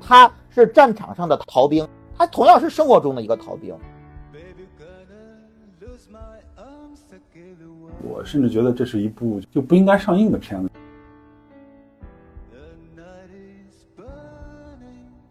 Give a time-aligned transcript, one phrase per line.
[0.00, 3.76] 他是战场上的逃兵，他同样是生活中的一个逃兵。
[8.02, 10.70] 我甚至觉得这是一部就不应该上映的片子。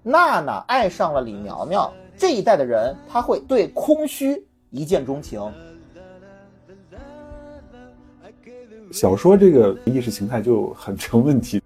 [0.04, 5.42] 娜娜爱上了李苗苗，这一代的人他会对空虚一见钟情。
[8.92, 11.62] 小说这个意识形态就很成问题。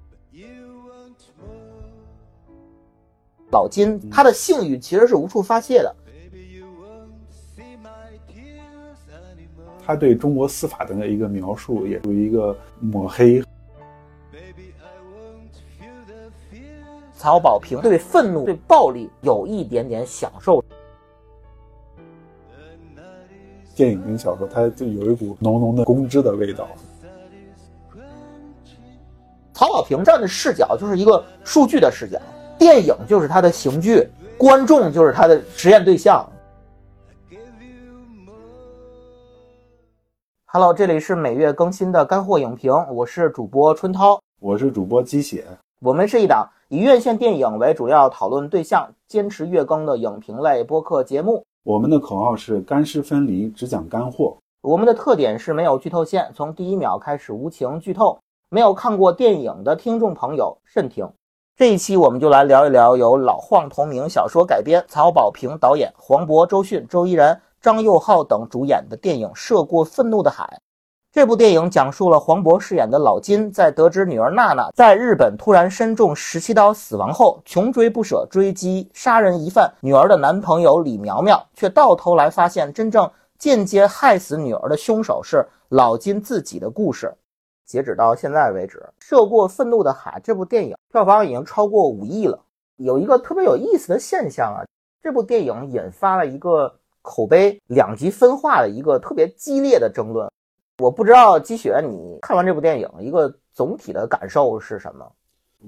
[3.51, 5.95] 老金他的性欲其实是无处发泄的。
[9.85, 13.43] 他对中国司法的那一个描述，也属于一个抹黑。
[17.13, 20.63] 曹保平对愤怒、对暴力有一点点享受。
[23.75, 26.67] 电影跟小说，它就有一股浓浓的公知的味道。
[29.53, 32.17] 曹保平站的视角就是一个数据的视角，
[32.57, 36.25] 电影就是他的刑具，观众就是他的实验对象。
[40.45, 45.45] Hello，这里是每月更新的干货影评，我是主播春涛，我是主播鸡血，
[45.81, 51.43] 我们是一档以院线电影为主要讨论对象，坚持月更的影评类播客节目。
[51.63, 54.37] 我们的口号是干湿分离，只讲干货。
[54.61, 58.17] 我们的特点是没有剧透线，从第一秒开始无情剧透。
[58.53, 61.09] 没有看过电影的听众朋友慎听。
[61.55, 67.41] 这一期我们就来聊一聊由老晃同名小说改编，曹保平导演，黄渤、周迅、周依然。
[67.61, 70.43] 张佑浩等主演的电影《涉过愤怒的海》，
[71.13, 87.15] 这部电影讲述了黄渤饰演的老金在得知女儿娜娜在日本突然身中十七刀死亡后，穷追不舍追击杀人疑犯女儿的男朋友李苗苗，却到头来发现真正间接害死女儿的凶手是老金自己的故事。
[87.71, 92.37] 截止到现在为止，《涉过愤怒的海》这部电影票房已经超过五亿了。
[92.75, 94.59] 有一个特别有意思的现象啊，
[95.01, 96.75] 这部电影引发了一个。
[97.03, 100.31] 口碑两极分化的一个特别激烈的争论，
[100.77, 105.11] 我不知道积雪，你看完这部电影一个总体的感受是什么？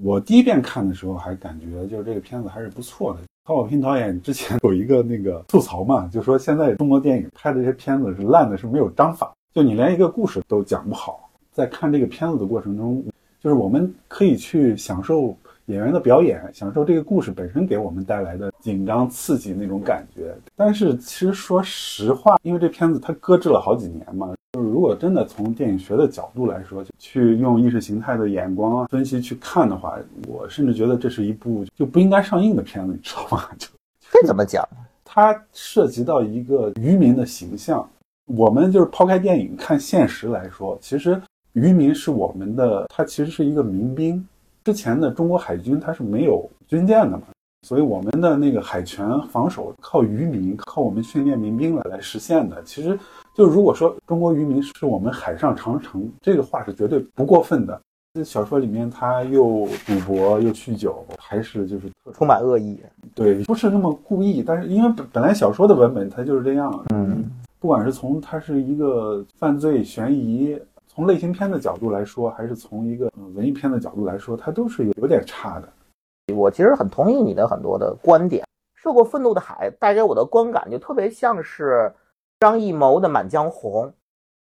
[0.00, 3.18] 我第一遍看的时候还感觉就是这个片子还是不错的。
[3.48, 11.23] 曹保平导演之前有一个那个吐槽嘛，就说现在中国电影拍的这些片子是烂的，是没有章法，就你连一个故事都讲不好。
[11.54, 13.02] 在看这个片子的过程中，
[13.40, 15.34] 就是我们可以去享受。
[15.68, 20.36] 演员的表演，享受这个故事本身给我们带来的紧张刺激那种感觉。
[20.54, 29.96] 但是其实说实话，因为这片子它搁置了好几年嘛，就是如果真的从电影学的角度来说，去用意识形态的眼光分析去看的话，
[30.28, 33.48] 我甚至觉得这是一部就不应该上映的片子，你知道吗？
[33.56, 33.66] 就
[34.12, 34.68] 这怎么讲？
[35.02, 37.88] 它涉及到一个渔民的形象。
[38.26, 41.18] 我们就是抛开电影看现实来说，其实
[41.54, 44.24] 渔民是我们的，他其实是一个民兵。
[44.64, 47.22] 之前的中国海军它是没有军舰的嘛，
[47.62, 52.62] 所以我们的那个海权防守靠渔民，靠我们训练民兵来来实现的。
[52.64, 52.98] 其实，
[53.36, 57.80] 就如果说中国渔民是我们海上长城，这个话是绝对不过分的。
[58.14, 62.80] 这小说里面他又赌博又酗酒，还是就是充满恶意。
[63.14, 66.84] 对，不是那么故意，但是因为本本来小说的文本它就是这样。
[66.92, 67.24] 嗯，
[67.60, 70.58] 不管是从它是一个犯罪悬疑。
[70.94, 75.68] 从类型片的角度来说，还是从一个文艺片的角度来说，它都是有有点差的。
[76.32, 78.46] 我其实很同意你的很多的观点。
[78.76, 81.92] 受过愤怒的海带给我的观感就特别像是
[82.38, 83.86] 张艺谋的《满江红》。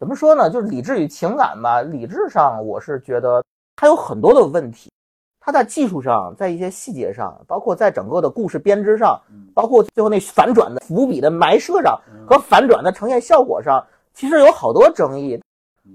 [0.00, 0.50] 怎么说呢？
[0.50, 1.82] 就是理智与情感吧。
[1.82, 3.44] 理智上，我是觉得
[3.76, 4.90] 它有很多的问题。
[5.38, 9.20] 它在技术上，在一些细节上，包括在整个的故事编织上，
[9.54, 11.96] 包括最后那反转的伏笔的埋设上
[12.26, 15.40] 和反转的呈现效果上，其实有好多争议。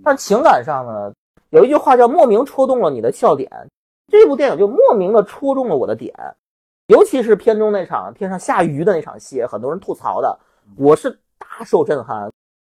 [0.04, 1.14] 但情感上呢，
[1.50, 3.50] 有一句话叫“莫名戳动了你的笑点”，
[4.08, 6.14] 这部电影就莫名的戳中了我的点，
[6.88, 10.40] 尤其是片中那场天上下雨的那场戏，很多人吐槽的，
[10.78, 12.32] 我是大受震撼。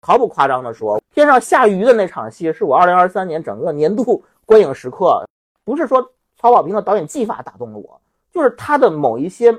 [0.03, 5.25] 毫不夸张的说，天上下雨的那场戏是我2023年整个年度观影时刻。
[5.65, 6.01] 不是说
[6.39, 9.53] 曹保平的导演技法打动了我，就是他的某一些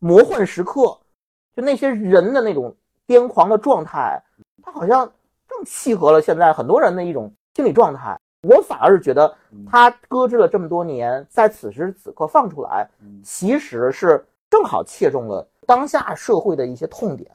[0.00, 0.98] 魔幻时刻，
[1.54, 2.76] 就那些人的那种
[3.06, 4.22] 癫狂的状态，
[4.62, 5.10] 他好像。
[5.46, 8.18] 更契合了现在很多人的一种心理状态。
[8.42, 9.34] 我反而是觉得，
[9.68, 12.88] 他搁置了这么多年，在此时此刻放出来，
[13.24, 17.28] 其实是正好切中了当下社会的一些痛点。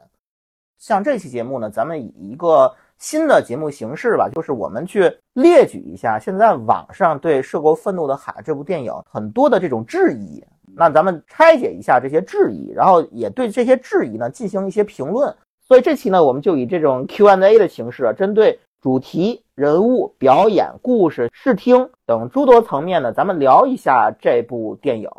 [0.77, 10.41] 像这期节目呢，咱们以一个新的节目形式吧，就是我们去列举一下现在网上对《涉过愤怒的海》这部电影很多的这种质疑。
[10.73, 15.35] 那咱们拆解一下这些质疑，然后也对这些质疑呢进行一些评论。
[15.71, 25.09] 所以这期呢，我们就以这种 Q&A 的形式，针对主题、人物、表演、故事、视听等诸多层面呢，咱们聊一下这部电影。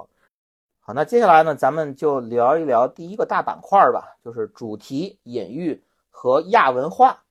[0.80, 7.22] 好，那接下来呢，咱们就聊一聊第一个大板块吧，就是主题、隐喻和亚文化。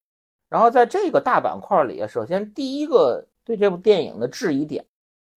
[0.49, 4.83] 然后在这个大板块里，首先第一个对这部电影的质疑点，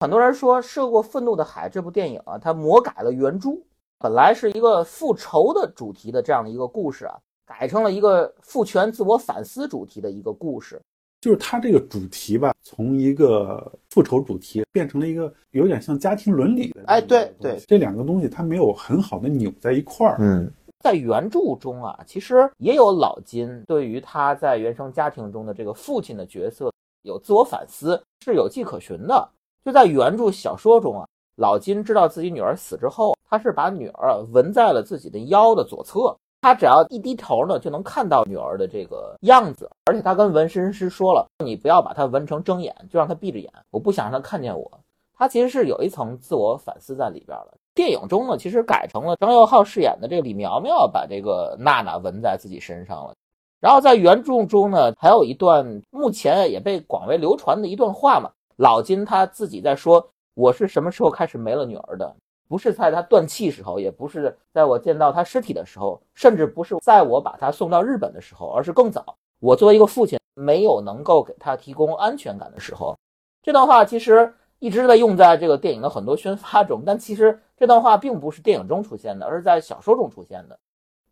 [0.01, 3.51] 很多人说《涉过愤怒的海》这部电影啊，它魔改了原著，
[3.99, 10.81] 本来是一个复仇的主题的这样的一个故事啊，改成了一个父权自我反思主题的一个故事。
[11.21, 16.83] 就是它这个主题吧，从一个复仇主题变成了一个有点像家庭伦理的。
[16.87, 20.19] 哎，对对，这两个东西它没有很好的扭在一块儿。
[20.21, 26.71] 嗯，在原著中啊，其实也有老金对于他在原生家庭中的这个父亲的角色
[27.05, 29.27] 有自我反思，是有迹可循的。
[29.65, 36.15] 就在原著小说中啊，老金知道自己女儿死之后，他是把女儿纹在了自己的腰的左侧。
[36.45, 44.71] 他只要一低头呢，就能看到女儿的这个样子，而且他跟纹身师说了，你不要把它纹成睁眼，就让他闭着眼，我不想让他看见我。
[45.17, 47.55] 他其实是有一层自我反思在里边的。
[47.75, 53.15] 电影中呢，其实改成了张佑浩饰演的这个李苗苗把这个娜娜纹在自己身上了。
[53.59, 60.07] 然后在原著中呢，还有一段目前也被广为流传的一段话嘛，老金他自己在说
[60.37, 62.15] ：“我是什么时候开始没了女儿的？”
[62.47, 69.17] 不是在他断气时候，也不是在我见到他尸体的时候，甚至不是在我把他送到日本的时候，而是更早。
[69.41, 72.97] 我作为一个父亲，没有能够给他提供安全感的时候。
[73.43, 80.59] 这段话其实一直在用在这个电影的很多宣发中，但其实这段话并不是电影中出现的，而是在小说中出现的。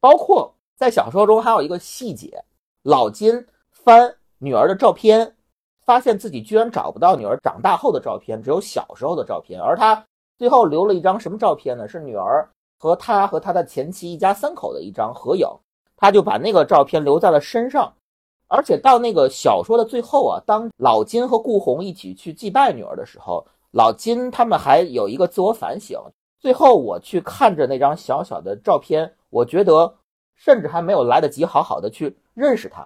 [0.01, 2.43] 包括在小说中还有一个细节：
[2.83, 5.35] 老金翻女儿的照片，
[5.85, 10.05] 发现自己居然找不到女儿长大后的照片，只有小时候的照片，而他。
[10.43, 11.87] 最后留了一张什么照片呢？
[11.87, 15.47] 是女儿和他和他的前妻一家三口的一张合影，
[15.97, 17.93] 他就把那个照片留在了身上。
[18.49, 25.97] 而且到那个小说的最后啊，当老金和顾红一起去祭拜女儿的时候，老金他们还有一个自我反省。
[26.41, 29.95] 最后我去看着那张小小的照片，我觉得
[30.35, 32.85] 甚至还没有来得及好好的去认识他。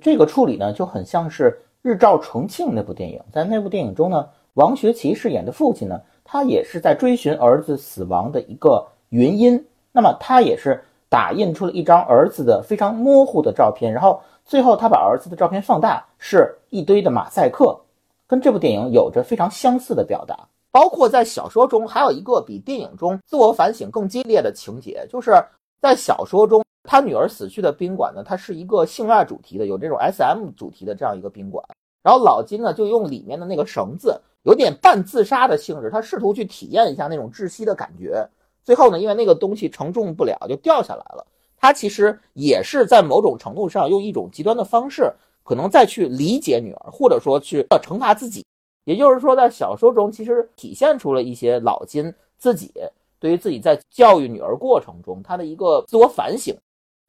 [0.00, 1.50] 这个处理呢，就很像是
[1.82, 3.22] 《日照重庆》那部电影。
[3.30, 6.00] 在那部电影中呢，王学圻饰演的父亲呢。
[6.28, 17.78] 他也是在追寻儿子死亡的一个原因，那么他也是打印出了一张儿子的非常模糊的照片，然后最后他把儿子的照片放大，是一堆的马赛克，
[18.26, 20.36] 跟这部电影有着非常相似的表达。
[20.72, 25.32] 包括在小说中还有一个比电影中自我反省更激烈的情节，就是
[25.80, 31.64] 在小说中他女儿死去的宾馆呢，它是一个性爱主题的，有这种 SM 主题的这样一个宾馆。
[32.02, 38.24] 然后老金呢，就用里面的那个绳子，有点半自杀的性质，他试图去体验一下那种窒息的感觉。
[38.62, 41.26] 最后呢，因为那个东西承重不了，就掉下来了。
[41.56, 45.12] 他其实也是在某种程度上用一种极端的方式，
[45.42, 48.44] 可能再去理解女儿，或者说去要惩罚自己。
[48.84, 52.72] 也就是说，在小说中其实体现出了一些老金自己
[53.18, 56.56] 对于自己在教育女儿过程中他的一个自我反省。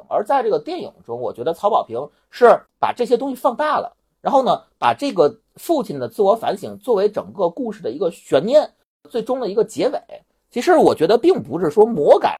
[0.07, 1.99] 而在这个电影中，我觉得曹保平
[2.31, 3.95] 是把这些东西放大了。
[4.19, 8.69] 然后呢，把这个父亲的自我反省作为整个故事的一个悬念，
[9.09, 9.99] 最终的一个结尾。
[10.49, 12.37] 其实我觉得并不是说魔改。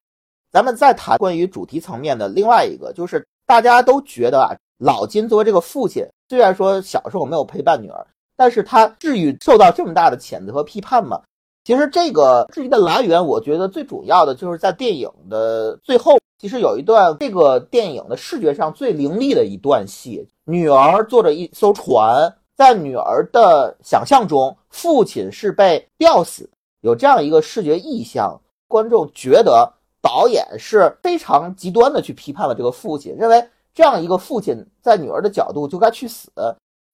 [0.51, 11.21] 咱们再谈关于主题层面的另外一个，就是大家都觉得啊，老金作为这个父亲，虽然说小时候没有陪伴女儿，但是他至于受到这么大的谴责和批判吗？
[11.65, 16.17] 其实这个质疑的来源，我觉得最主要的就是在电影的最后。
[16.39, 26.49] 其实有一段这个电影的视觉上最凌厉的一段戏，女儿坐着一艘船，在女儿的想象中，父亲是被吊死，
[26.81, 28.41] 有这样一个视觉意象。
[28.67, 29.71] 观众觉得
[30.01, 36.31] 导演是非常极端的去批判了这个父亲，认为这样一个父亲在女儿的角度就该去死。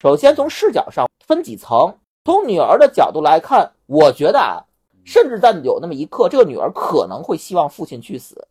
[0.02, 4.62] 首先从视角上分几层，从女儿的角度来看，我觉得啊，
[5.06, 8.46] 甚至在有那么一刻，这个女儿可能会希望父亲去死。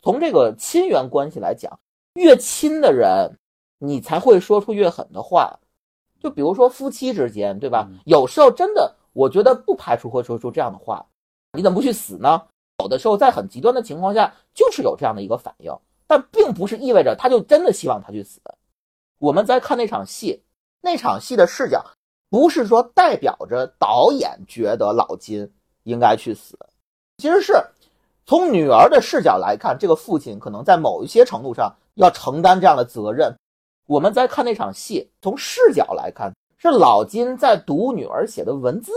[0.00, 1.78] 从这个亲缘关系来讲，
[2.14, 3.30] 越亲的人，
[3.78, 5.54] 你才会说出越狠的话。
[6.24, 7.86] 就比如说夫妻之间，对吧？
[8.06, 11.04] 有时候真的，我觉得不排除会说出这样的话。
[11.52, 12.42] 你怎么不去死呢？
[12.78, 15.70] 有的时候在很极端的情况下，就是有这样的一个反应，
[16.06, 18.40] 但并不是意味着他就真的希望他去死。
[19.18, 20.42] 我们在看那场戏，
[20.80, 21.84] 那场戏的视角，
[22.30, 25.52] 不是说代表着导演觉得老金
[25.82, 26.58] 应该去死，
[27.18, 27.52] 其实是。
[28.24, 33.30] 从女儿的视角来看，这个父亲可能在某一些程度上要承担这样的责任。
[33.86, 38.92] 我们在看那场戏，从视角来看，是老金在读女儿写的文字。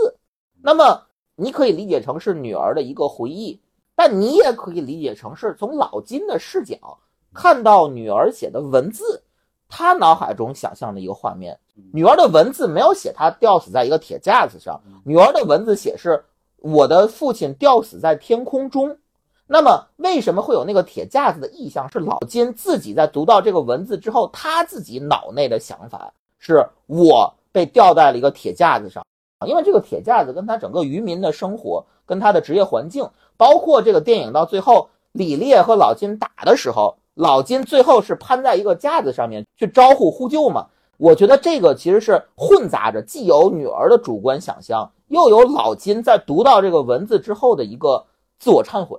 [0.62, 1.02] 那么
[1.36, 3.60] 你可以理解成是女儿的一个回忆，
[3.94, 6.98] 但你也可以理解成是从老金的视角
[7.34, 9.22] 看到女儿写的文字，
[9.68, 11.58] 他脑海中想象的一个画面。
[11.92, 16.24] 女儿的文字没有写她吊死在一个铁架子上，女儿的文字写是
[16.56, 18.98] 我的父亲吊死在天空中。
[19.50, 21.90] 那么为什么会有那个铁架子的意象？
[21.90, 29.02] 是老金自己在读到这个文字之后，他自己脑内的想法是我被吊在了一个铁架子上
[29.46, 40.66] 因为这个铁架子跟他整个渔民的生活、跟他的职业环境，包括这个电影到最后李烈和老金打的时候，老金最后是攀在一个架子上面去招呼呼救嘛？
[40.98, 48.04] 我觉得这个其实是混杂着既有女儿的主观想象，又有老金在读到这个文字之后的一个
[48.38, 48.98] 自我忏悔。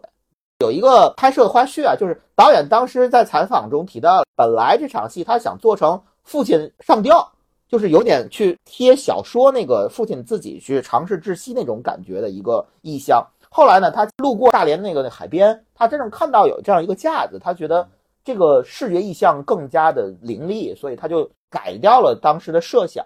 [0.60, 7.32] 有一个拍摄花絮啊，就是导演当时在采访中提到，本来这场戏他想做成父亲上吊，
[7.70, 13.26] 就是有点去贴小说那个父亲自己去尝试窒息那种感觉的一个意象。
[13.50, 17.88] 后来呢，他路过大连那个海边，他真正看到有这样一个架子，他觉得
[18.26, 23.06] 这个视觉意象更加的凌厉，所以他就改掉了当时的设想。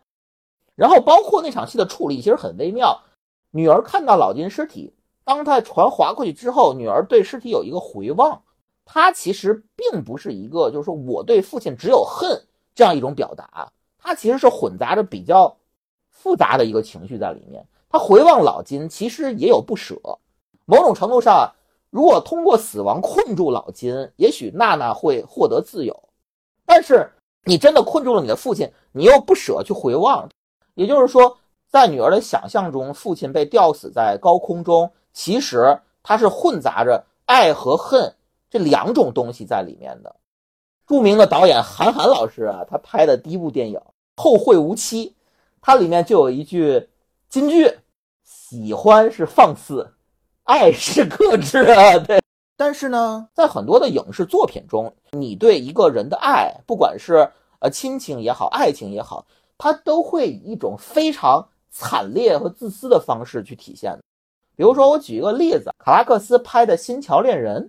[0.75, 2.99] 然后包括那场戏的处理其实很微妙，
[3.51, 4.91] 女儿看到老金尸体。
[5.25, 8.41] 当他船划过去之后，女儿对尸体有一个回望，
[8.83, 15.55] 她其实并不是一个，就是说我对父亲只有恨这样一种表达，她其实是混杂着比较
[16.09, 17.65] 复杂的一个情绪在里面。
[17.89, 19.95] 她回望老金，其实也有不舍。
[20.65, 21.53] 某种程度上，
[21.89, 25.97] 如果通过死亡困住老金，也许娜娜会获得自由。
[26.65, 27.09] 但是
[27.45, 30.27] 你真的困住了你的父亲，你又不舍去回望，
[30.73, 31.37] 也就是说，
[31.69, 34.91] 在女儿的想象中，父亲被吊死在高空中。
[35.13, 38.13] 其实它是混杂着爱和恨
[38.49, 40.15] 这两种东西在里面的。
[40.85, 43.79] 著名的导演韩寒老师啊，他拍的第一部电影
[44.17, 45.09] 《后会无期》，
[45.61, 46.89] 它里面就有一句
[47.29, 47.79] 金句
[48.25, 49.93] ：“喜欢是放肆，
[50.43, 51.97] 爱是克制。”啊。
[51.99, 52.21] 对。
[52.57, 59.25] 但是呢，在很多的影视作品中，你对一个人的爱，不管是呃亲情也好，爱情也好，
[59.57, 63.97] 它都会以一种非常惨烈和自私的方式去体现。
[64.55, 67.61] 比如说，我举一个例子，卡拉克斯拍的《新桥恋人》，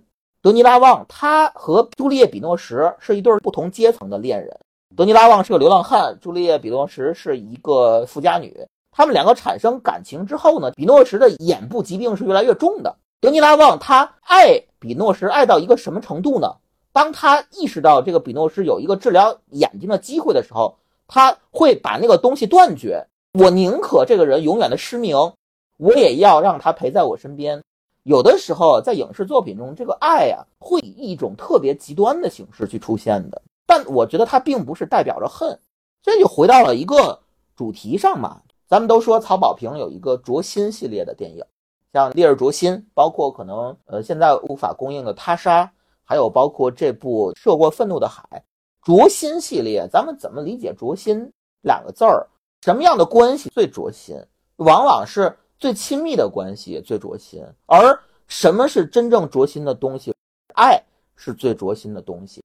[0.43, 4.55] 德尼拉旺他和朱丽叶·比诺什是一对不同阶层的恋人。
[4.95, 8.55] 德尼拉旺是个流浪汉，朱丽叶·比诺什是一个富家女。
[8.93, 12.95] 他们两个产生感情之后呢，比诺什的眼部疾病是越来越重的。
[13.21, 16.55] 德尼拉旺他爱比诺什爱到一个什么程度呢？
[16.93, 20.77] 当他意识到这个比诺什有一个治疗眼睛的机会的时候，
[21.09, 23.05] 他会把那个东西断绝。
[23.33, 25.17] 我宁可这个人永远的失明。
[25.77, 27.63] 我也要让他陪在我身边。
[28.03, 33.41] 有的时候，在影视作品中，这个爱啊，会以一种特别极端的形式去出现的。
[33.67, 35.59] 但我觉得它并不是代表着恨。
[36.03, 37.19] 这就回到了一个
[37.57, 38.43] 主题上嘛。
[38.67, 41.43] 咱们都说曹保平有一个灼心系列的电影，
[41.93, 45.65] 像《烈日灼心》，包括可能呃现在无法公映的《他杀》，
[46.05, 48.23] 还有包括这部《涉过愤怒的海》。
[48.85, 51.33] 灼心系列，咱们怎么理解“灼心”
[51.65, 52.27] 两个字儿？
[52.63, 54.15] 什么样的关系最灼心？
[54.57, 55.35] 往往是。
[55.65, 60.15] 最亲密的关系最灼心，而什么是真正灼心的东西？
[60.55, 60.79] 爱
[61.17, 62.43] 是最灼心的东西。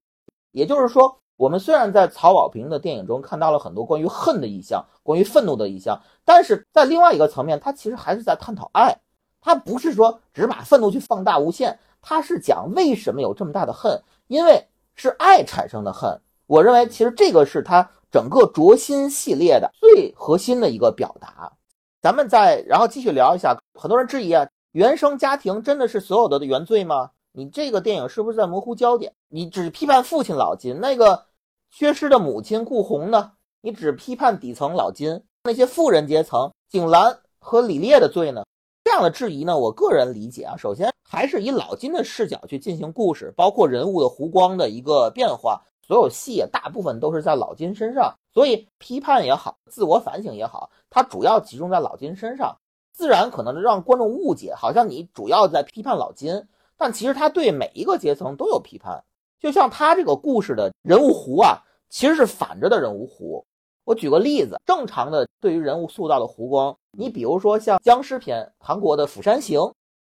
[0.54, 8.98] 也就是说，我们虽然在曹保平的电影中看到了很多关于恨的意象，关于愤怒的意象，但是在另外一个层面，他其实还是在探讨爱。
[9.42, 16.18] 他不是说只把愤怒去放大无限，他是讲为什么有这么大的恨，因为是爱产生的恨。
[16.48, 21.52] 我认为，其实这个是他整个灼心系列的最核心的一个表达。
[22.02, 27.12] 咱们再然后继续聊一下，很多人质疑啊，原生家庭真的是所有的的原罪吗？
[27.34, 29.14] 你这个电影是不是在模糊焦点？
[29.28, 31.26] 你只批判父亲老金，那个
[31.70, 33.34] 缺失的母亲顾红呢？
[33.62, 38.46] 你只批判底层老金，那些富人阶层景兰和李烈的罪呢？
[38.86, 45.62] 这样的质疑呢，我个人理解啊，首先还是以老金的视角去进行故事，包括人物的弧光的一个变化。
[45.86, 52.58] 所有戏大部分都是在老金身上，所以批判也好，自我反省也好，它主要集中在老金身上，
[52.92, 59.04] 自然可能让观众误解，好像你主要在批判老金，但其实他对每一个阶层都有批判。
[59.40, 63.44] 就像他这个故事的人物弧啊，其实是反着的人物弧。
[63.86, 69.60] 我举个例子，正常的对于人物塑造的弧光，你比如说像僵尸片，韩国的《釜山行》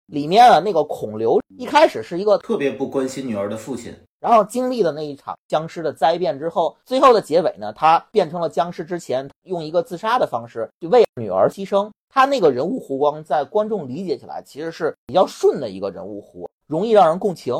[0.09, 3.95] 里面啊，那个孔刘一开始是一个特别不关心女儿的父亲。
[4.21, 11.91] 然后经历了那一场僵尸的灾变之后，最后的结尾呢，他变成了僵尸之前，用一个自杀的方式去为女儿牺牲。
[12.09, 17.55] 他那个人物弧光，在观众理解起来其实是比较顺的一个人物弧，容易让人共情。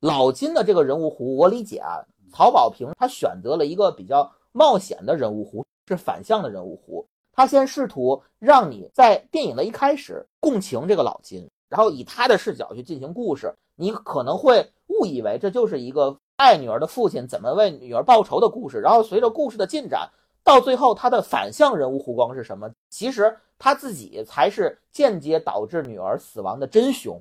[0.00, 7.04] 老金的这个人物弧，我理解啊，曹保平他选择了一个比较冒险的人物弧，是反向的人物弧。
[7.34, 14.70] 他先试图让你在电影的一开始共情这个老金，然后以他的视角去进行故事，你可能会。
[14.88, 20.06] 误以为这就是一个爱女儿的父亲怎么为女儿报仇的故事，然后随着故事的进展，
[20.44, 22.70] 到最后他的反向人物弧光是什么？
[22.90, 27.18] 其实他自己才是间接导致女儿死亡的真凶。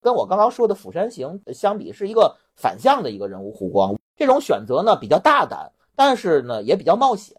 [0.00, 3.94] 跟我刚刚说的《釜山行》相比，是一个反向的一个人物弧光。
[4.16, 7.36] 这种选择呢比较大胆，但是呢也比较冒险。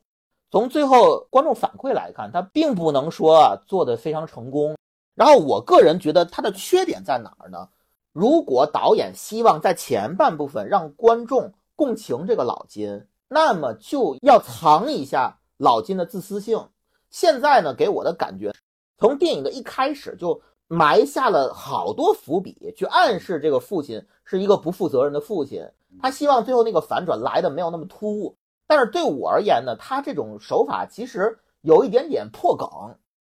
[0.49, 4.73] 从最后观众反馈来看，他并不能说啊做的非常成功。
[5.15, 7.69] 然后我个人觉得他的缺点在哪儿呢？
[8.11, 16.69] 如果导演希望在前半部分让观众共情这个老金，那么就要藏一下老金的自私性。
[17.09, 18.53] 现在呢，给我的感觉，
[18.97, 20.41] 从电影的一开始就。
[20.69, 25.69] 埋下了好多伏笔，去暗示这个父亲是一个不负责任的父亲。
[26.01, 28.35] 他希望最后那个反转来的没有那么突兀。
[28.65, 32.67] 但是对我而言呢，他这种手法其实有一点点破梗。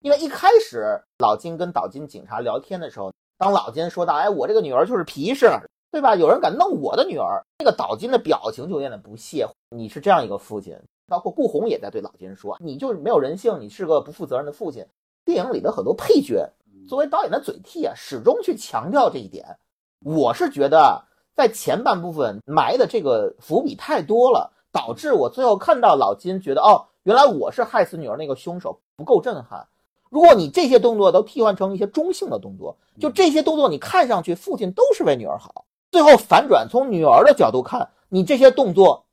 [0.02, 5.49] 因为一开始老金跟岛津警察聊天的时候，当老金说到：“哎，我这个女儿就是皮实，
[5.92, 6.16] 对吧？
[6.16, 9.47] 有人敢弄我的女儿。”那个岛津的表情就有点不屑。
[9.71, 14.85] 你是这样一个父亲，包括顾红也在对老金说：“你就是没有人性，你是个不负责任的父亲。”
[15.25, 16.50] 电影里的很多配角。
[16.88, 19.56] 作为导演的嘴替啊，始终去强调这一点。
[20.04, 29.64] 我是觉得在前半部分埋的这个伏笔太多了，导致我最后看到老金觉得哦，原来我是害死女儿那个凶手，不够震撼。
[30.12, 39.07] 如果你这些动作都替换成一些中性的动作，就这些动作你看上去父亲都是为女儿好，最后反转从女儿的角度看，你这些动作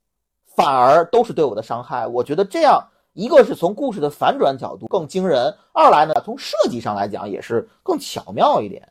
[0.44, 2.06] 反而都是对我的伤害。
[2.06, 2.86] 我觉得这样。
[3.12, 8.88] 一个是从故事的反转角度更惊人，二来呢，从设计上来讲也是更巧妙一点。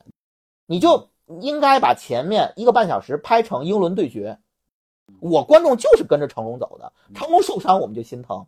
[0.66, 1.08] 你就
[1.40, 4.38] 应该把前面一个半小时拍成英伦对决，
[5.22, 8.46] 我观众就是跟着成龙走的，成龙受伤我们就心疼，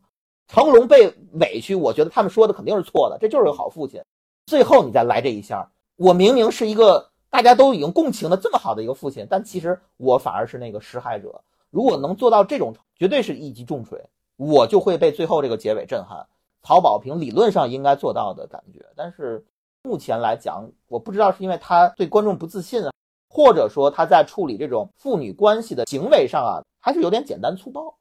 [0.52, 4.04] 成龙被委屈，我觉得他们说的肯定是错的，这就是个好父亲。
[4.46, 11.42] 最后你再来这一下，我明明是一个大家都已经共情的这么好的一个父亲，但其实我反而是那个施害者。
[11.70, 13.98] 如果能做到这种，绝对是一击重锤。
[14.36, 16.28] 我就会被最后这个结尾震撼。
[16.64, 19.46] 曹保平理论上应该做到的感觉，但是
[19.84, 22.92] 目前来讲，我不知道是因为他对观众不自信啊，
[23.30, 27.96] 或者说他在处理这种父女关系的行为上啊，还是有点简单粗暴。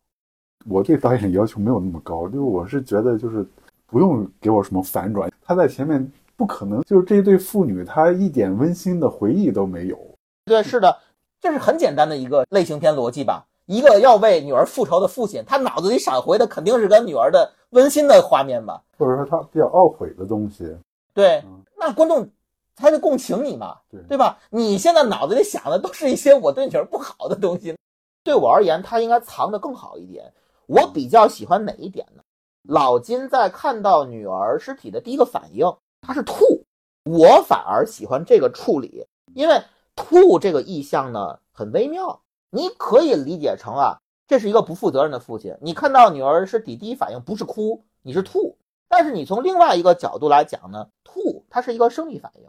[0.69, 3.47] 我对导演要求没有那么高，就我是觉得就是
[3.87, 9.99] 不用给我什么反转，他在前面不可能就是这对父女他一点温馨的回忆都没有。
[10.45, 10.97] 对，是的，
[11.41, 13.47] 这是很简单的一个类型片逻辑吧。
[13.67, 20.77] 一个要为女儿复仇的父亲，他脑子里闪回的肯定是跟女儿的温馨的画面吧，或者说他比较懊悔的东西。
[21.15, 21.43] 对，
[21.79, 22.29] 那观众
[22.75, 24.39] 才得共情你嘛，对对吧？
[24.51, 27.77] 你现在脑子里想的都是一些我对女儿不好的东西，
[28.25, 30.33] 对我而言，他应该藏的更好一点。
[30.71, 32.23] 我比较喜欢哪一点呢？
[32.63, 35.67] 老金在看到女儿尸体的第一个反应，
[36.01, 36.65] 他是吐，
[37.11, 39.05] 我反而喜欢这个处理，
[39.35, 39.61] 因为
[39.97, 42.21] 吐这个意象呢很微妙。
[42.53, 45.57] 你可以理解成啊，这是一个不负责任的父亲。
[45.61, 48.57] 你看到女儿尸体，第一反应不是哭，你是吐。
[48.89, 52.49] 但是你从另外一个角度来讲呢，吐它是一个生理反应。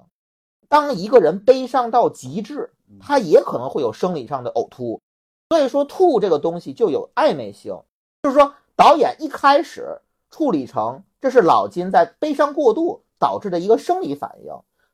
[0.69, 5.01] 当一个人悲伤到极致，他也可能会有生理上的呕吐。
[5.49, 7.77] 所以说，吐这个东西就有暧昧性，
[8.23, 14.53] 就是说导演一开始处理成这是老金在悲伤过度导致的一个生理反应，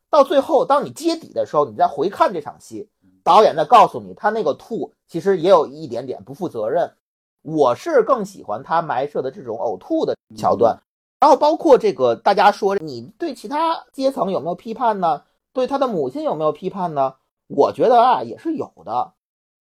[0.09, 2.89] 到最后当你揭底的时候，你再回看这场戏。
[3.23, 6.93] 导演在告诉你，他那个吐其实也有一点点不负责任。
[7.41, 10.81] 我是更喜欢他埋设的这种呕吐的桥段，
[11.19, 15.23] 然后包括这个大家说你对其他阶层有没有批判呢？
[15.51, 17.15] 对他的母亲有没有批判呢？
[17.47, 19.13] 我觉得啊也是有的，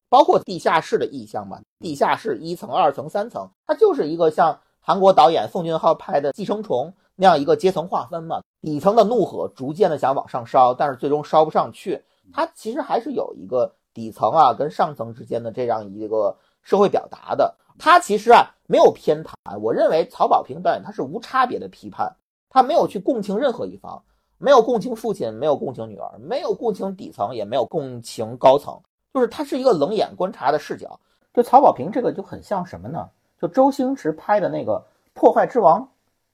[0.08, 8.40] 包括地下室的意象嘛，地下室一层、二层、三层，它就是一个像韩国导演奉俊昊拍的《寄生虫》那样一个阶层划分嘛。
[8.62, 12.02] 底层的怒火逐渐的想往上烧，但是最终烧不上去。
[12.32, 17.54] 它其实还是有一个底层啊跟上层之间的这样一个社会表达的。
[17.78, 22.16] 它其实啊没有偏袒，我认为曹保平导演他是无差别的批判，
[22.48, 24.02] 他没有去共情任何一方，
[24.38, 28.80] 没有共情父亲，没有共情女儿，没有共情底层，也没有共情高层，
[29.16, 31.00] 就是他是一个冷眼观察的视角。
[31.32, 33.08] 就曹保平这个就很像什么呢？
[33.40, 34.72] 就周星驰拍的那个
[35.14, 35.80] 《破坏之王》，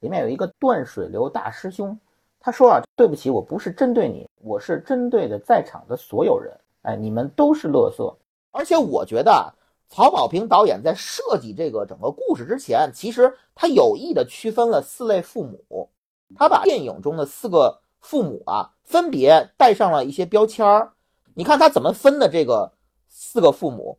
[0.01, 1.97] 里面有一个断水流大师兄。
[2.41, 6.53] 他说啊，对不起，我不是针对你，我是针对的在场的所有人。
[6.83, 8.13] 哎，你们都是乐色。
[8.51, 9.47] 而且我觉得啊，
[9.89, 15.89] 曹保平导演在设计这个整个故事之前，其实他有意的区分了四类父母。
[16.35, 20.91] 他把电影中的四个父母啊，分别带上了一些标签儿。
[21.35, 22.73] 你看他怎么分的这个
[23.09, 23.99] 四个父母？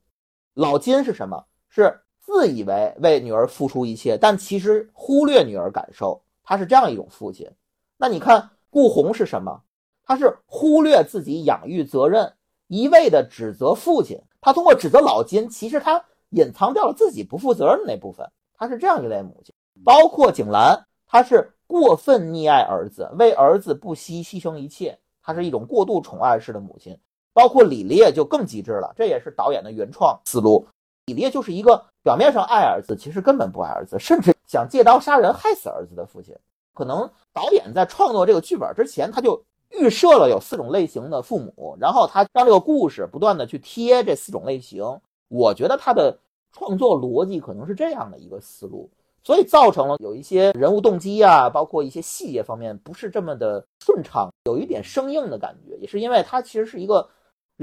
[0.54, 1.46] 老金是什么？
[1.70, 6.22] 是自以为为女儿付出一切，但其实忽略女儿感受。
[6.44, 7.50] 他是这样一种父亲。
[7.98, 9.64] 那你看顾红是什么？
[10.06, 12.34] 他是忽略自己养育责任，
[12.68, 14.22] 一味的指责父亲。
[14.40, 18.30] 他通过指责老金，其实他隐藏掉了自己不负责任的那部分。
[18.56, 19.56] 他是这样一类母亲。
[19.84, 26.98] 包括景兰，她是过分溺爱儿子，为儿子不惜牺牲一切，她是一种过度宠爱式的母亲。
[27.34, 30.66] 包括李烈就更极致了，这也是导演的原创思路。
[31.08, 36.34] 李烈就是一个表面上爱儿子，其实根本不爱儿子，甚至想借刀杀人害死儿子的父亲。
[36.74, 44.84] 可能导演在创作这个剧本之前，他就预设了有四种类型的父母，然后他让这个故事不断的去贴这四种类型。
[45.28, 46.18] 我觉得他的
[46.52, 48.90] 创作逻辑可能是这样的一个思路，
[49.24, 57.08] 所以造成了有一些人物动机啊，包括一些细节方面不是这么的顺畅，有一点生硬的感觉，也是因为他其实是一个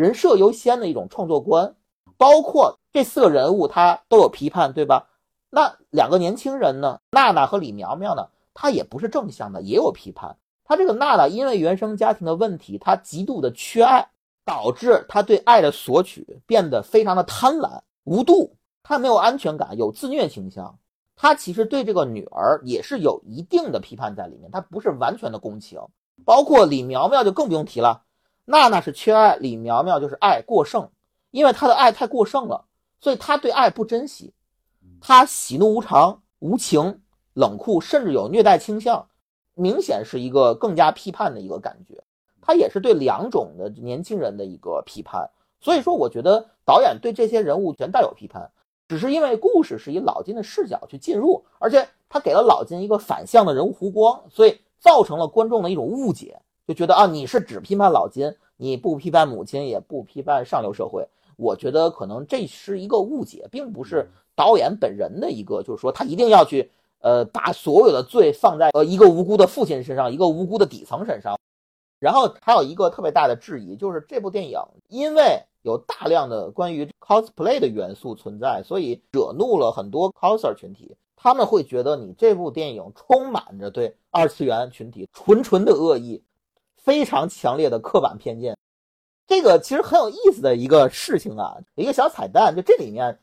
[0.00, 1.74] 人设优先的一种创作观，
[2.16, 5.08] 包括这四个人物他都有批判，对吧？
[5.50, 8.26] 那两个年轻人呢，娜娜和李苗苗呢？
[8.54, 10.34] 他也不是正向的，也有批判。
[10.64, 14.08] 他这个娜娜因为原生家庭的问题，她极度的缺爱，
[14.46, 18.56] 导致她对爱的索取变得非常的贪婪无度。
[18.82, 20.78] 她没有安全感，有自虐倾向。
[21.14, 25.78] 他其实对这个女儿也是有一定的批判在里面，他不是完全的共情。
[26.24, 28.02] 包括李苗苗就更不用提了，
[28.50, 30.90] 娜娜是缺爱，李苗苗就是爱过剩，
[31.30, 32.64] 因为她的爱太过剩了，
[33.00, 34.34] 所以她对爱不珍惜，
[35.00, 37.00] 她喜怒无常，无情。
[37.32, 39.06] 冷酷，甚至有虐待倾向，
[39.54, 42.02] 明显是一个更加批判的一个感觉。
[42.42, 45.30] 他也是对两种的年轻人的一个批判。
[45.60, 48.50] 所以说，我觉得导演对这些人物全带有批判，
[48.88, 61.04] 只是因为故事是以老金的视角去进入，而且他给了老金一个反向的人物弧光，所以造成了观众的一种误解，就觉得啊，你是只批判老金，你不批判母亲，也不批判上流社会。
[61.37, 66.70] 我觉得可能这是一个误解，并不是导演本人的一个，就是说他一定要去。
[67.02, 71.35] 呃，把所有的罪放在呃一个无辜的父亲身上，一个无辜的底层身上，
[71.98, 86.22] 然后还有一个特别大的质疑，就是这部电影因为有大量的关于 cosplay 的元素存在，所以惹怒了很多 coser 群体，他们会觉得你这部电影充满着对二次元群体纯纯的恶意，
[86.83, 88.57] 非常强烈的刻板偏见。
[89.27, 93.19] 这个其实很有意思的一个事情啊，一个小彩蛋，就这里面。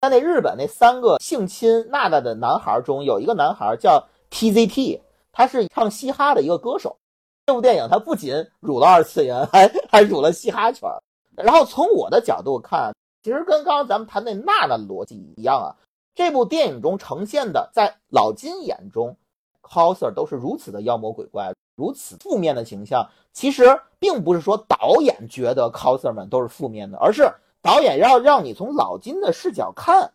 [0.00, 4.98] 在那日本那三个性侵娜娜的男孩中，有一个男孩叫 TZT，
[5.30, 6.96] 他是唱嘻哈的一个歌手。
[7.44, 10.88] 这部电影他不仅辱了二次元，还还辱了嘻哈圈。
[11.36, 15.76] 然后从我的角度看，其实跟刚刚咱们谈那娜娜逻辑一样啊。
[16.14, 19.14] 这部电影中呈现的，在老金眼中
[19.62, 23.08] ，coser 都是如此的妖魔鬼怪，如此负面的形象。
[23.32, 27.30] 其实并不是说导演觉得 coser 们都是负面的，而是。
[27.62, 30.14] 导演要让你从老金的视角看，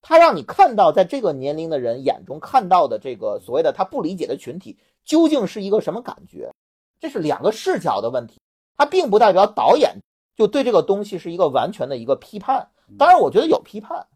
[0.00, 6.52] 他让你看到在这个年龄的人眼中看到的这个所谓的他不理解的群体究竟是一个什么感觉，
[7.00, 8.40] 这是两个视角的问题。
[8.76, 9.96] 它并不代表导演
[10.36, 12.68] 就对这个东西是一个完全的一个批判。
[12.96, 14.06] 当然，我觉得有批判，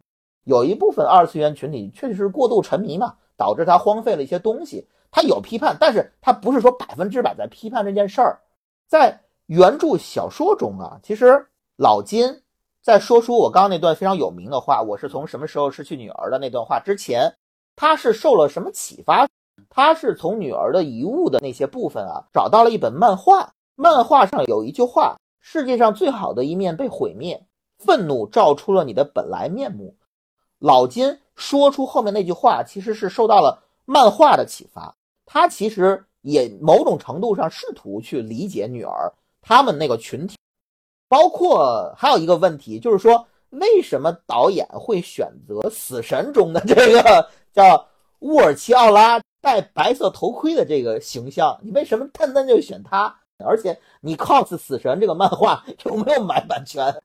[0.45, 4.87] 有一部分二次元群体确实是过度沉迷嘛，导致他荒废了一些东西。
[5.11, 8.41] 他有批判，但是他不是说百分之百在批判这件事儿。
[8.87, 12.39] 在原著小说中啊，其实老金。
[12.81, 17.33] 在说出我刚刚那段非常有名的话，我是从什么时候失去女儿的那段话之前，
[17.77, 19.25] 他是受了什么启发？
[19.69, 27.41] 他是从女儿的遗物的那些部分啊，找到了一本漫画，漫画上有一句话：世界上最好的一面被毁灭，
[27.77, 29.95] 愤怒照出了你的本来面目。
[30.59, 40.35] 老金说出后面那句话，其实是受到了漫画的启发，他其实也某种程度上试图去理解女儿他们那个群体。
[41.09, 47.87] 包括还有一个问题，就是说，为什么导演会选择《死神》中的这个 叫
[48.19, 51.59] 乌尔齐奥拉戴白色头盔的这个形象？
[51.61, 53.15] 你为什么单单就选他？
[53.45, 56.95] 而且你 cos 死神这个漫画 有没有买版权？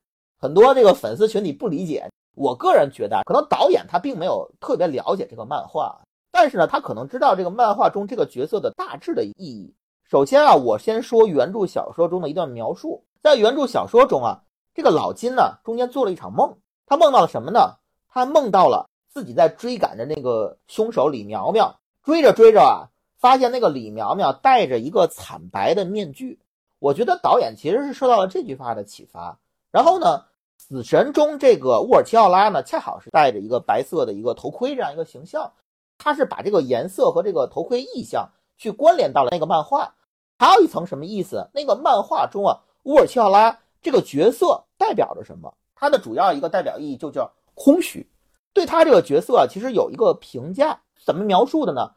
[0.41, 2.09] 很多这个粉丝群体不理解。
[2.39, 9.75] 我个人觉得，可能导演他并没有特别了解这个漫画，但是呢，他可能知道这个漫画中这个角色的大致的意义。
[10.05, 13.05] 首先啊，我先说原著小说中的一段描述。
[13.21, 16.57] 在原著小说中啊，这个老金呢，中间做了一场梦。
[16.87, 17.75] 他梦到了什么呢？
[18.09, 26.39] 他梦到了自己在追赶着那个凶手李苗苗，追着追着啊，发现那个李苗苗戴着一个惨白的面具。
[26.79, 29.39] 我觉得导演其实是受到了这句话的启发。
[29.71, 30.25] 然后呢，
[30.69, 35.51] 死神中这个沃尔齐奥拉呢，恰好是戴着一个白色的一个头盔这样一个形象，
[35.97, 38.29] 他是把这个颜色和这个头盔意象
[38.59, 39.95] 去关联到了那个漫画。
[40.39, 41.49] 还有一层什么意思？
[41.55, 42.61] 那个漫画中啊。
[42.83, 45.55] 乌尔齐奥拉这个角色代表着什么？
[45.75, 48.07] 他的主要一个代表意义就叫空虚。
[48.53, 51.93] 对他这个角色啊，其实有一个评价，怎么描述的呢？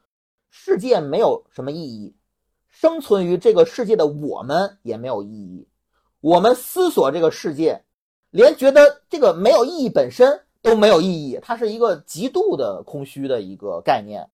[0.49, 2.15] 世界没有什么意义，
[2.69, 5.67] 生存于这个世界的我们也没有意义。
[6.21, 7.83] 我们思索这个世界，
[8.31, 14.27] 连觉得这个没有意义本身，都没有意义，它是一个极度的空虚的一个概念。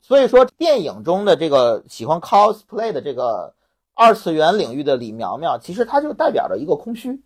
[0.00, 3.52] 所以说，电影中的这个喜欢 cosplay 的这个
[3.94, 7.20] 二次元领域的李苗苗，其实它就代表着一个空虚。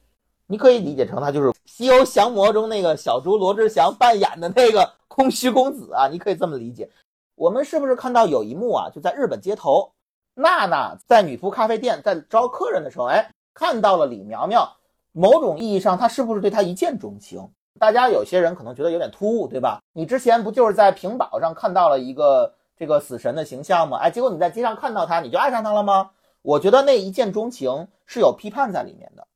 [0.46, 6.90] 你可以理解成它就是《西游降魔》中那个小猪罗志祥扮演的那个空虚公子啊，你可以这么理解。
[7.34, 8.90] 我们是不是看到有一幕啊？
[8.94, 9.92] 就在日本街头，
[10.34, 14.76] 娜娜在女仆咖啡店在招客人的时候，哎，看到了李苗苗。
[15.16, 17.48] 某种意义上，他是不是对他一见钟情？
[17.78, 19.80] 大家有些人可能觉得有点突兀，对吧？
[19.92, 23.96] 你之前不就是在屏保上看到了一个这个死神的形象吗？
[23.98, 26.10] 哎，结果你在街上看到他，你就爱上他了吗？
[26.42, 29.26] 我觉得那一见钟情是有批判在里面的。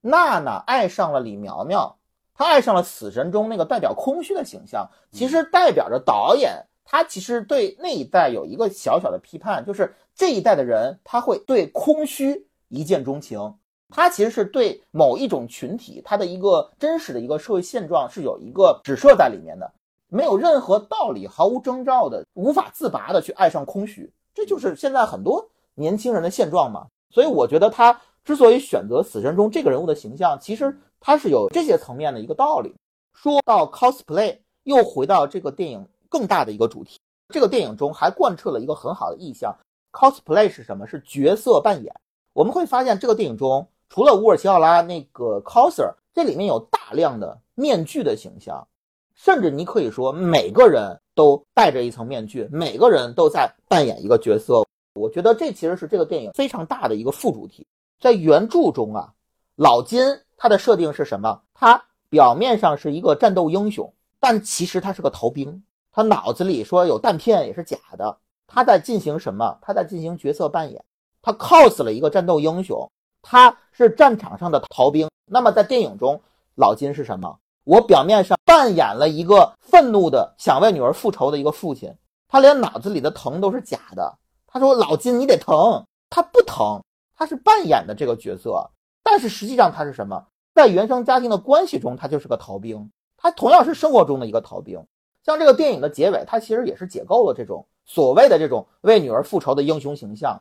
[0.00, 1.96] 娜娜爱上了李苗苗，
[2.34, 13.54] 她爱上了死神中那个代表空虚的形象，其实代表着导演他其实对那一代有一个小小的批判，就是这一代的人他会对空虚一见钟情，
[13.88, 19.72] 他其实是对某一种群体他的一个真实的一个社会现状是有一个指涉在里面的，
[20.08, 26.86] 没有任何道理，毫无征兆的无法自拔的去爱上空虚，这就是现在很多年轻人的现状嘛。
[27.10, 28.00] 所以我觉得他。
[28.24, 32.74] 之所以选择死神中这个人物的形象，其实他是有这些层面的一个道理。
[33.14, 37.00] 说到 cosplay，又回到这个电影更大的一个主题。
[37.32, 39.56] 这个电影中还贯彻了一个很好的意象
[39.92, 40.86] ，cosplay 是什么？
[40.86, 41.94] 是角色扮演。
[42.34, 48.66] 我们会发现，这个电影中除了乌尔齐奥拉那个 coser，这里面有大量的面具的形象，
[49.14, 54.64] 甚至你可以说每个人都戴着一层面具，每个人都在扮演一个角色。
[54.94, 57.66] 我觉得这其实是这个电影非常大的一个副主题。
[58.00, 59.12] 在原著中啊，
[59.56, 60.00] 老金
[60.36, 61.40] 他的设定是什么？
[61.54, 65.62] 他表面上是一个战斗英雄，但其实他是个逃兵。
[65.92, 68.16] 他脑子里说有弹片也是假的。
[68.46, 69.58] 他在进行什么？
[69.60, 70.84] 他在进行角色扮演。
[71.20, 72.90] 他 cos 了一个战斗英雄，
[73.30, 75.06] 他是战场上的逃兵。
[75.26, 76.18] 那么在电影中，
[76.54, 77.38] 老金是什么？
[77.64, 81.94] 我表面上扮演了一个愤怒的想为女儿复仇的一个父亲。
[82.26, 84.16] 他连脑子里的疼都是假的。
[84.46, 86.82] 他说：“老金，你得疼。”他不疼。
[87.14, 88.70] 他是扮演的这个角色，
[89.02, 90.24] 但是实际上他是什么？
[90.54, 92.90] 在原生家庭的关系中，他就是个逃兵。
[93.18, 94.82] 他同样是生活中的一个逃兵。
[95.22, 100.40] 像这个电影的结尾，他其实也是解构了这种所谓的这种为女儿复仇的英雄形象。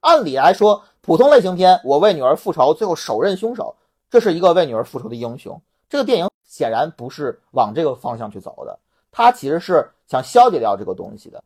[0.00, 3.74] 按理来说，普通类型片，我为女儿复仇，最后手刃凶手，
[4.10, 5.60] 这是一个为女儿复仇的英雄。
[5.88, 8.78] 这个电影显然不是往这个方向去走的，
[9.10, 11.42] 他其实是想消解掉这个东西的。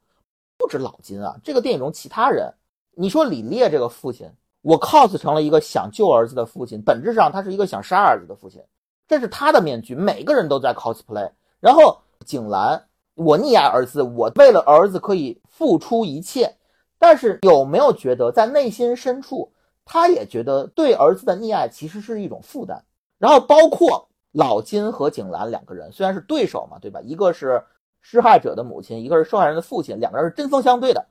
[0.58, 2.52] 不止老金啊，这个电影中其他人，
[2.94, 4.30] 你说李烈这个父亲。
[4.62, 8.62] 我 cos 成了一个想救儿子的父亲，本质上他是一个想杀儿子的父亲，
[9.08, 9.94] 这是他的面具。
[9.94, 11.30] 每个人都在 cosplay。
[11.60, 12.84] 然后景兰，
[13.14, 16.54] 我溺爱儿子，我为了儿子可以付出一切，
[17.00, 19.50] 但是有没有觉得在内心深处，
[19.86, 22.78] 他也觉得对儿子的溺爱其实是一种负担？
[23.18, 27.00] 然后包括老金和景兰两个人虽然是对手嘛，对吧？
[27.00, 27.64] 一个是
[28.02, 31.06] 施害者的母亲，一个是受害人的父亲，两个人是针锋相对的，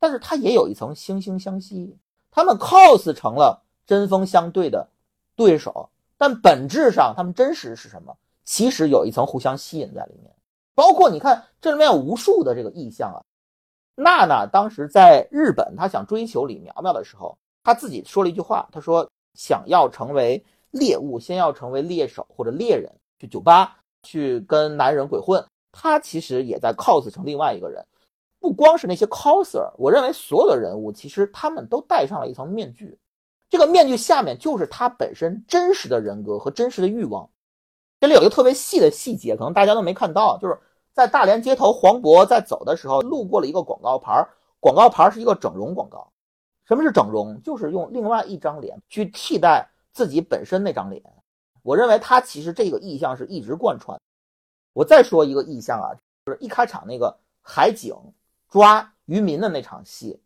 [0.00, 1.96] 但是他也有一层惺惺相惜。
[2.32, 4.88] 他们 cos 成了针锋相对的
[5.36, 5.88] 对手，
[6.18, 8.16] 但本质上他们真实是什么？
[8.44, 10.34] 其实有一层互相吸引在里面。
[10.74, 13.22] 包括你看，这里面有无数的这个意象啊。
[14.02, 27.84] 娜娜当时在日本，她想追求李苗苗的时候，她自己说了一句话，她说：“想要成为猎物，先要成为猎手或者猎人。”去酒吧去跟男人鬼混，她其实也在 cos 成另外一个人。
[28.40, 32.98] 不光是那些 coser，我认为所有的人物其实他们都戴上了一层面具，
[33.50, 37.28] 这个面具下面就是他本身真实的人格和真实的欲望。
[38.00, 40.58] 这里有一个特别细的细节，可能大家都没看到，就是
[40.92, 44.26] 在大连街头，黄渤在走的时候路过了一个广告牌，
[44.58, 46.10] 广告牌是一个整容广告。
[46.64, 47.40] 什么是整容？
[47.42, 51.02] 就是用另外一张脸去替代自己本身那张脸。
[51.62, 54.00] 我认为他其实这个意象是一直贯穿。
[54.72, 57.94] 我再说一个意象啊，就是一开场那个海景。
[58.48, 60.20] 抓渔民的那场戏，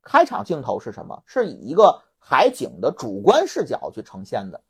[0.00, 1.20] 开场镜头是什么？
[1.26, 4.62] 是以一个海景的主观视角去呈现的。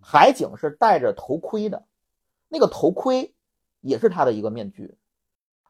[0.00, 1.84] 海景是戴着头盔的，
[2.46, 3.33] 那个头盔
[3.84, 4.96] 也是他的一个面具，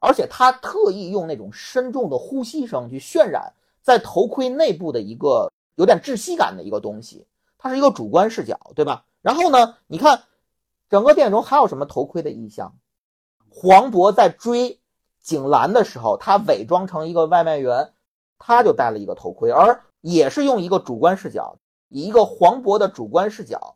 [0.00, 7.26] 而且他特意用那种深重的呼吸声去渲染在头盔内部的一个有点窒息感的一个东西。
[7.58, 9.04] 它是一个主观视角，对吧？
[9.20, 10.22] 然后呢，你看
[10.88, 12.74] 整个电影中还有什么头盔的意象？
[13.50, 14.80] 黄渤在追。
[15.20, 17.94] 景兰的时候，他伪装成一个外卖员，
[18.38, 21.56] 他就戴了一个头盔，而也是用一个主观视角，
[21.88, 23.74] 以一个黄渤的主观视角，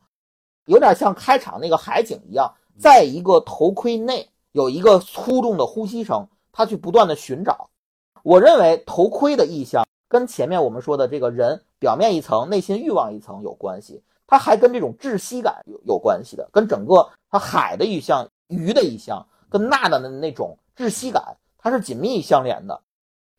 [0.67, 7.71] 有点像开场那个海景一样，在一个头盔内有一个粗重的呼吸声，他去不断的寻找。
[8.23, 22.81] 我认为头盔的意象跟前面我们说的这个人表面一层、内心欲望一层有关系，它还跟这种窒息感有有关系的，跟整个他海的意象鱼的意象跟娜娜的那种窒息感，它是紧密相连的。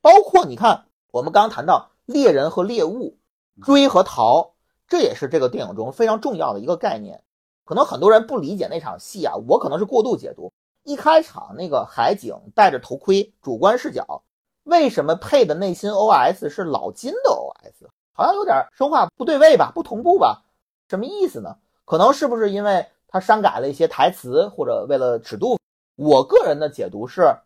[0.02, 3.18] 包括你看，我们刚刚谈到猎人和猎物，
[3.62, 4.52] 追和逃，
[4.88, 7.22] 这也是这个电影中非常重要的一个概念。
[7.70, 10.52] 可能很多人不理解那场戏啊，我可能是过度解读。
[10.86, 14.24] 一开场那个海景戴着头盔，主观视角，
[14.64, 17.88] 为什么配的内心 OS 是老金的 OS？
[18.12, 20.42] 好像有点说话不对位吧，不同步吧？
[20.90, 21.56] 什么意思呢？
[21.86, 25.60] 可能是不是因为他删改了一些台词，或者为了尺度？
[25.96, 27.38] 我个人的解读是。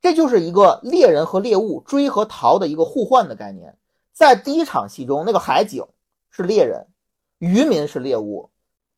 [0.00, 3.76] 这就是一个猎人和猎物追和逃的一个互换的概念。
[4.12, 5.84] 在第一场戏中，那个海景
[6.30, 6.86] 是猎人，
[7.38, 8.48] 渔民是猎物。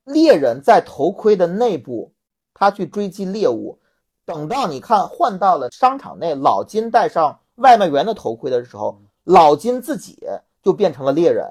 [0.05, 2.13] 猎人在头盔的内部，
[2.53, 3.79] 他去追击猎物。
[4.27, 10.19] 等到你看换到了商场内，老金戴上外卖员的头盔的时候，老金自己
[10.63, 11.47] 就变成了猎人，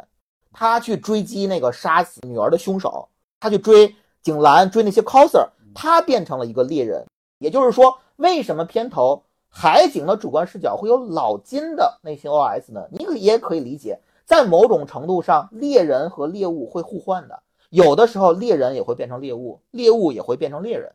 [0.51, 7.05] 他去追击那个杀死女儿的凶手，他去追景兰，追那些 coser，他变成了一个猎人。
[7.39, 9.23] 也就是说，为什么片头？
[9.55, 12.87] 海景的主观视角会有老金的内心 OS 呢？
[12.89, 17.43] 你也可以理解，在某种程度上，猎人和猎物会互换的。
[17.73, 20.93] 有的时候，猎人也会变成猎物，猎物也会变成猎人。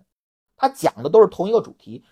[0.56, 2.04] 他讲的都是同一个主题。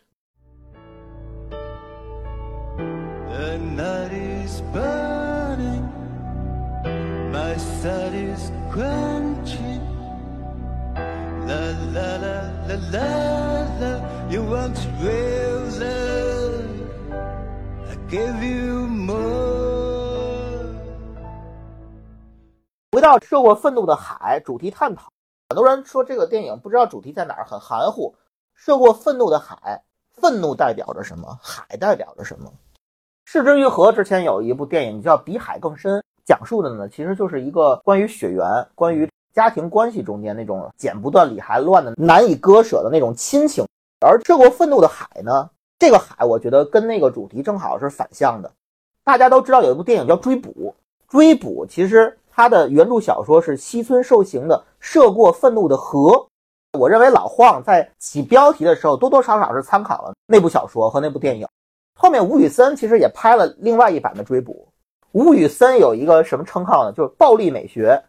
[22.96, 25.12] 回到涉过愤怒的海主题探讨，
[25.50, 28.14] 很多人说这个电影不知道主题在哪儿，很含糊。
[28.54, 29.82] 涉过愤怒的海，
[30.14, 31.38] 愤怒代表着什么？
[31.42, 32.50] 海代表着什么？
[33.26, 38.42] 市之愈合之前有一部电影叫《比海更深》，讲述的呢其实就是一个关于血缘、
[38.74, 43.62] 关于家庭关系中间那种剪不断理还乱的难以割舍的那种亲情。
[44.00, 45.50] 而涉过愤怒的海呢？
[45.78, 48.50] 这个海，我觉得跟那个主题正好是反向的。
[49.04, 50.74] 大家都知道有一部电影叫《追捕》，
[51.10, 56.10] 追捕其实他的原著小说是西村受刑的《涉过愤怒的河》。
[56.78, 61.48] 我认为老晃在起标题的时候多多少少是参考了那部小说和那部电影。
[61.98, 64.68] 后面吴宇森其实也拍了另外一版的《追捕》。
[65.12, 66.92] 吴宇森有一个什么称号呢？
[66.92, 68.04] 就是暴力美学。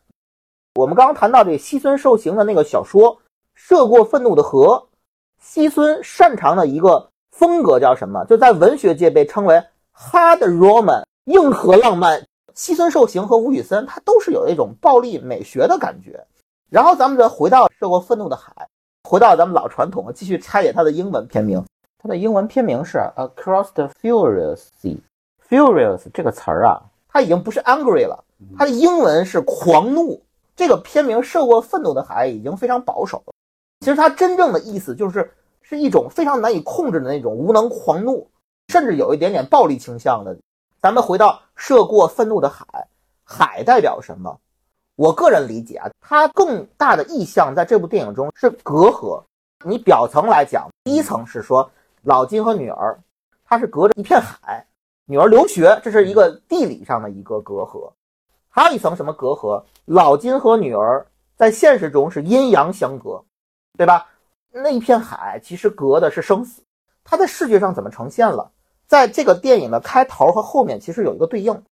[0.75, 3.15] 我们刚刚谈到这西村受刑的那个小说
[3.55, 4.75] 《涉过愤怒的河》，
[5.41, 7.09] 西村擅长的一个。
[7.31, 8.25] 风格叫什么？
[8.25, 9.63] 就在文学界被称为
[9.95, 12.25] hard roman，硬核浪漫。
[12.57, 16.25] 西村寿行和吴宇森，他都是有一种暴力美学的感觉。
[16.71, 18.51] 然后咱们再回到《涉过愤怒的海》，
[19.09, 21.63] 回到咱们老传统，继续拆解它的英文片名。
[22.01, 24.97] 它的英文片名是 Across the Furious Sea。
[25.47, 28.23] Furious 这个词儿啊，它已经不是 angry 了，
[28.57, 30.19] 它的英文是狂怒。
[30.55, 33.33] 这个片名《涉过愤怒的海》已经非常保守了。
[33.81, 35.31] 其实它真正的意思就是。
[35.69, 38.29] 是一种非常难以控制的那种无能狂怒，
[38.69, 40.37] 甚至有一点点暴力倾向的。
[40.81, 42.87] 咱们回到涉过愤怒的海，
[43.25, 44.39] 海代表什么？
[44.95, 49.21] 我个人理解啊，它更大的意象在这部电影中是隔阂。
[49.65, 51.69] 你表层来讲，第一层是说
[52.03, 52.97] 老金和女儿，
[53.43, 54.65] 他是隔着一片海，
[55.05, 57.91] 女儿留学，这是一个地理上的一个隔阂。
[58.49, 59.63] 还有一层什么隔阂？
[59.85, 63.23] 老金和女儿在现实中是阴阳相隔，
[63.77, 64.07] 对吧？
[64.51, 66.63] 那一片海其实隔的是生死，
[67.03, 68.51] 它在视觉上怎么呈现了？
[68.87, 71.63] 在这个电影的开头和后面其实有一个对应。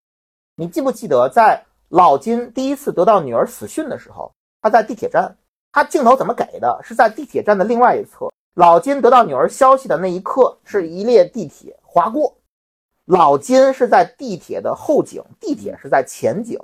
[0.57, 5.37] 你记不记得，在老金第一次得到女儿死讯的时候，他在地铁站，
[5.73, 6.81] 他镜头怎么给的？
[6.83, 8.31] 是在地铁站的另外一侧。
[8.55, 12.37] 老金得到女儿消息的那一刻，是一列地铁划过，
[13.05, 16.61] 老金是在地铁的后景，地铁是在前景。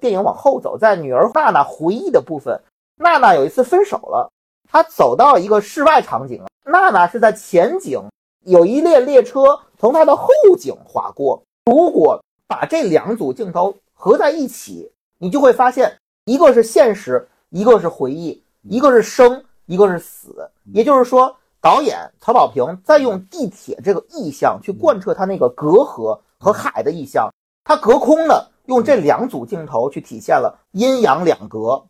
[0.00, 2.60] 电影往后走，在女儿娜娜回忆的部分，
[2.96, 4.30] 娜娜有一次分手了。
[4.68, 8.00] 她走到一个室外场景，娜娜是在前景，
[8.44, 9.40] 有一列列车
[9.78, 10.28] 从它的后
[10.58, 11.42] 景划过。
[11.66, 20.50] 如果把这两组镜头合在一起，你就会发现，一个是现实，一个是回忆，一个是生，一个是死。
[20.72, 27.32] 也就是说，导演曹保平在用地铁这个意象去贯彻他那个隔阂和海的意象，
[27.64, 31.84] 他隔空的用这两组镜头去体现了阴阳两隔，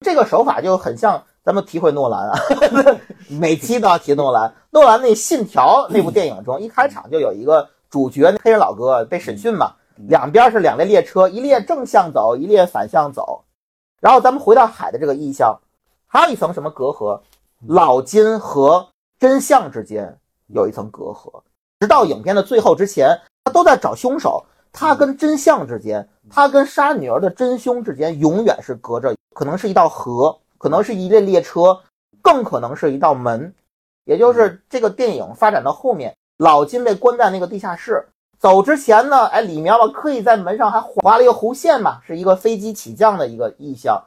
[0.00, 1.24] 这个手法就很像。
[1.44, 2.38] 咱们提回诺兰啊，
[3.28, 4.54] 每期都要提诺兰。
[4.70, 13.42] 诺兰那《信条》那部电影中，一开场就有一个主角，黑人老哥被审讯嘛，两边是两列列车，一列正向走，一列反向走。
[14.00, 15.58] 然后咱们回到海的这个意象，
[16.06, 17.20] 还有一层什么隔阂？
[17.66, 18.88] 老金和
[19.18, 20.16] 真相之间
[20.46, 21.42] 有一层隔阂，
[21.80, 24.44] 直到影片的最后之前，他都在找凶手。
[24.72, 30.38] 他跟真相之间，他跟杀女儿的真凶之间，永远是隔着，可能是一道河。
[30.62, 31.80] 可能是一列列车，
[32.22, 33.52] 更可能是一道门。
[34.04, 38.06] 也就是这个电影发展到后面，老金被关在那个地下室，
[38.38, 44.00] 走之前呢，哎，李苗苗刻意在门上还划了一个弧线嘛，是一个飞机起降的一个意象。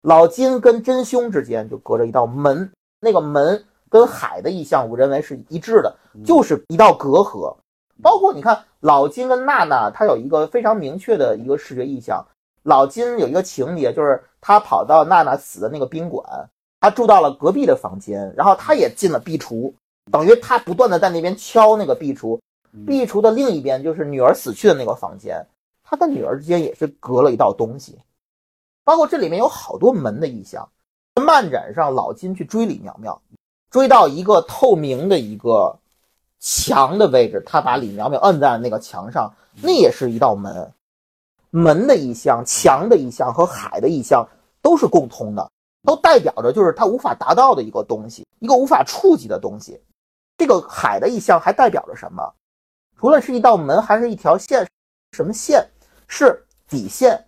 [0.00, 5.94] 老金跟真凶之间就隔着一道门，那个门跟海的意象，我认为是一致的，
[6.24, 7.54] 就是一道隔阂。
[8.02, 12.24] 包括你看，老金跟娜娜，他有一个非常明确的一个视觉意象。
[12.68, 16.22] 老金有一个情节，就是他跑到娜娜死的那个宾馆，
[16.80, 19.72] 他住到了隔壁的房间，然后他也进了壁橱，
[20.12, 22.38] 等于他不断的在那边敲那个壁橱。
[22.86, 25.46] 壁橱的另一边就是女儿死去的那个房间，
[25.82, 27.98] 他跟女儿之间也是隔了一道东西。
[28.84, 30.68] 包括这里面有好多门的意象，
[31.14, 33.18] 漫展上老金去追李苗苗，
[33.70, 35.78] 追到一个透明的一个
[36.38, 40.70] 墙的位置，他把李苗苗摁在那个墙上，那也是一道门。
[41.50, 44.26] 门的意象、墙的意象和海的意象
[44.60, 45.50] 都是共通的，
[45.82, 49.80] 都代表着就是他无法达到的一个东西，一个无法触及的东西。
[50.36, 52.34] 这个海的意象还代表着什么？
[52.96, 54.66] 除了是一道门，还是一条线？
[55.12, 55.66] 什么线？
[56.06, 57.24] 是底线。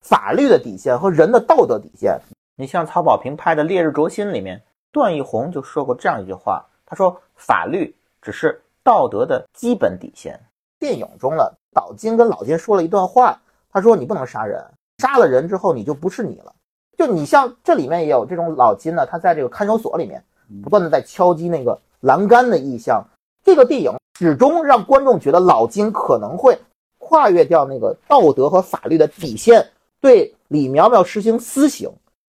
[0.00, 2.18] 法律的底线和人的道德底线，
[2.56, 10.40] 你像曹保平拍的《烈日灼心》里面，段奕宏就说过这样一句话，他说：“法律只是道德的基本底线。”
[10.80, 11.44] 电影中呢，
[11.76, 13.38] 老金跟老金说了一段话，
[13.72, 14.64] 他说：“你不能杀人，
[14.98, 16.52] 杀了人之后你就不是你了。”
[16.98, 20.22] 就你像这里面也有这种老金呢，他在这个看守所里面
[20.62, 23.02] 不断的在敲击那个栏杆的意象，
[23.42, 26.58] 这个电影始终让观众觉得老金可能会
[26.98, 29.66] 跨越掉那个道德和法律的底线。
[30.00, 31.90] 对李苗苗实行私刑，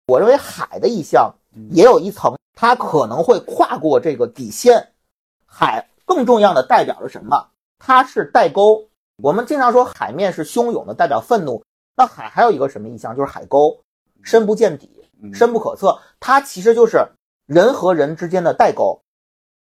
[0.06, 1.32] 我认为海的意象
[1.70, 4.88] 也有一层，它可能会跨过这个底线。
[5.46, 7.48] 海更重要的代表着什么？
[7.78, 8.84] 它是代沟。
[9.22, 11.62] 我们经常说海面是汹涌的，代表愤怒。
[11.96, 13.14] 那海还有一个什么意象？
[13.14, 13.78] 就是海沟，
[14.20, 15.96] 深不见底，深不可测。
[16.18, 17.06] 它其实就是
[17.46, 19.00] 人和人之间的代沟。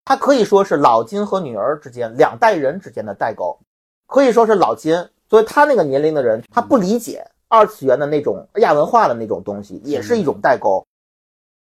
[0.06, 3.60] 它可以说是老金和女儿之间两代人之间的代沟，
[4.06, 4.94] 可以说是老金
[5.28, 7.26] 作为他那个年龄的人，他不理解。
[7.48, 10.86] 二次元的那种亚文化的那种东西，也是一种代沟。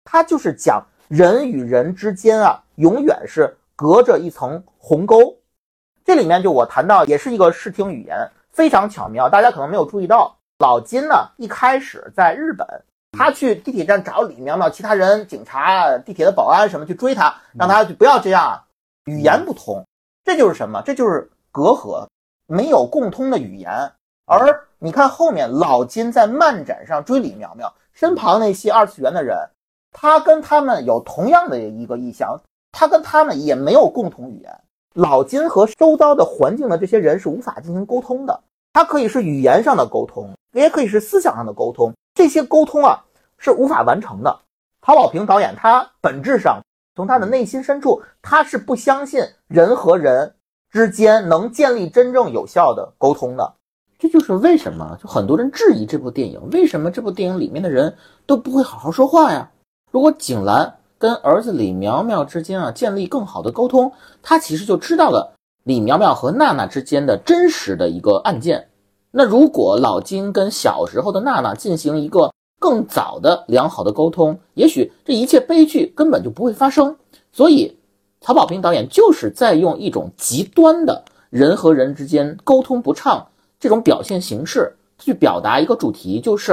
[0.04, 5.34] 他就是讲人与人之间啊，永远是隔着一层鸿沟。
[6.08, 8.16] 这里面就我谈到，也是一个视听语言
[8.50, 9.28] 非常巧妙。
[9.28, 12.66] 大家可能没有注意到，老金呢一开始在日本，
[13.12, 18.58] 他去地铁站找李苗苗，其他人、警察、地铁的保安什么去追他，让他不要这样，
[19.04, 19.84] 语言不通。
[20.24, 20.80] 这就是什么？
[20.80, 22.08] 这就是隔阂，
[22.46, 23.70] 没有共通的语言。
[24.24, 29.36] 而你看后面老金在漫展上追李苗苗，身旁那些二次元的人，
[29.92, 32.40] 他跟他们有同样的一个意向，
[32.72, 34.58] 他跟他们也没有共同语言。
[34.94, 38.40] 老金和周遭的环境的这些人是无法进行沟通的，
[38.72, 43.04] 他可以是语言上的沟通，也可以是思想上的沟通，这些沟通啊
[43.36, 44.40] 是无法完成的。
[44.80, 46.60] 陶宝平导演他本质上
[46.96, 50.34] 从他的内心深处，他是不相信人和人
[50.70, 53.54] 之间能建立真正有效的沟通的。
[53.98, 59.50] 这就是为什么就很多人质疑这部电影，为什么这部电影里面的人都不会好好说话呀？
[59.90, 63.92] 如果景兰跟儿子李苗苗之间啊建立更好的沟通，
[64.22, 68.68] 他其实就知道了李苗苗和娜娜之间的真实的一个案件。
[69.10, 76.96] 那如果老金跟小时候的娜娜进行一个更早的良好的沟通，也许这一切悲剧根本就不会发生。
[77.32, 77.78] 所以，
[78.20, 83.28] 曹保平导演就是在用一种极端的人和人之间沟通不畅。
[83.60, 86.52] 这种表现形式去表达一个主题，就是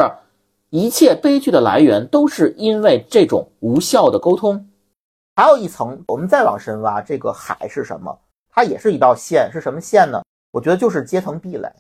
[0.76, 4.68] 一切悲剧的来源都是因为这种无效的沟通。
[5.34, 8.14] 还有一层，我们再往深挖，这个海是什么？
[8.52, 10.22] 它也是一道线，是什么线呢？
[10.52, 11.72] 我觉得就是阶层壁垒。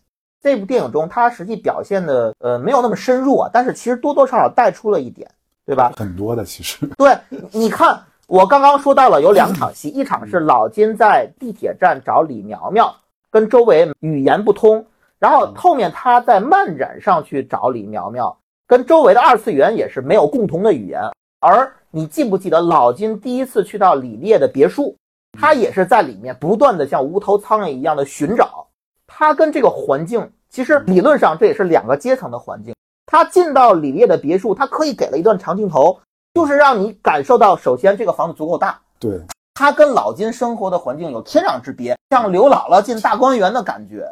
[0.41, 5.29] 这部电影中，它实际表现的呃没有那么深入啊，但是其实多多少少带出了一点，
[5.65, 5.91] 对吧？
[5.97, 6.87] 很多的其实。
[6.97, 7.17] 对，
[7.51, 12.95] 你看我刚刚说到了有两场戏，一场是老金在地铁站找李苗苗，
[13.29, 14.85] 跟周围语言不通。
[15.19, 18.37] 然后后面他在漫展上去找李苗苗，
[18.67, 21.01] 跟周围的二次元也是没有共同的语言。
[21.39, 24.95] 而你记不记得老金第一次去到李烈的别墅，
[25.39, 28.67] 他也是在里面不断的像无头苍蝇一样的寻找。
[29.07, 32.73] 他跟这个环境其实理论上这也是两个阶层的环境。
[33.05, 35.99] 他进到李烈的别墅，他可以给了一段长镜头，
[36.33, 39.21] 就是让你感受到，首先这个房子足够大，对
[39.53, 44.09] 他跟老金生活的环境有天壤之别，像刘姥姥进大观园的感觉。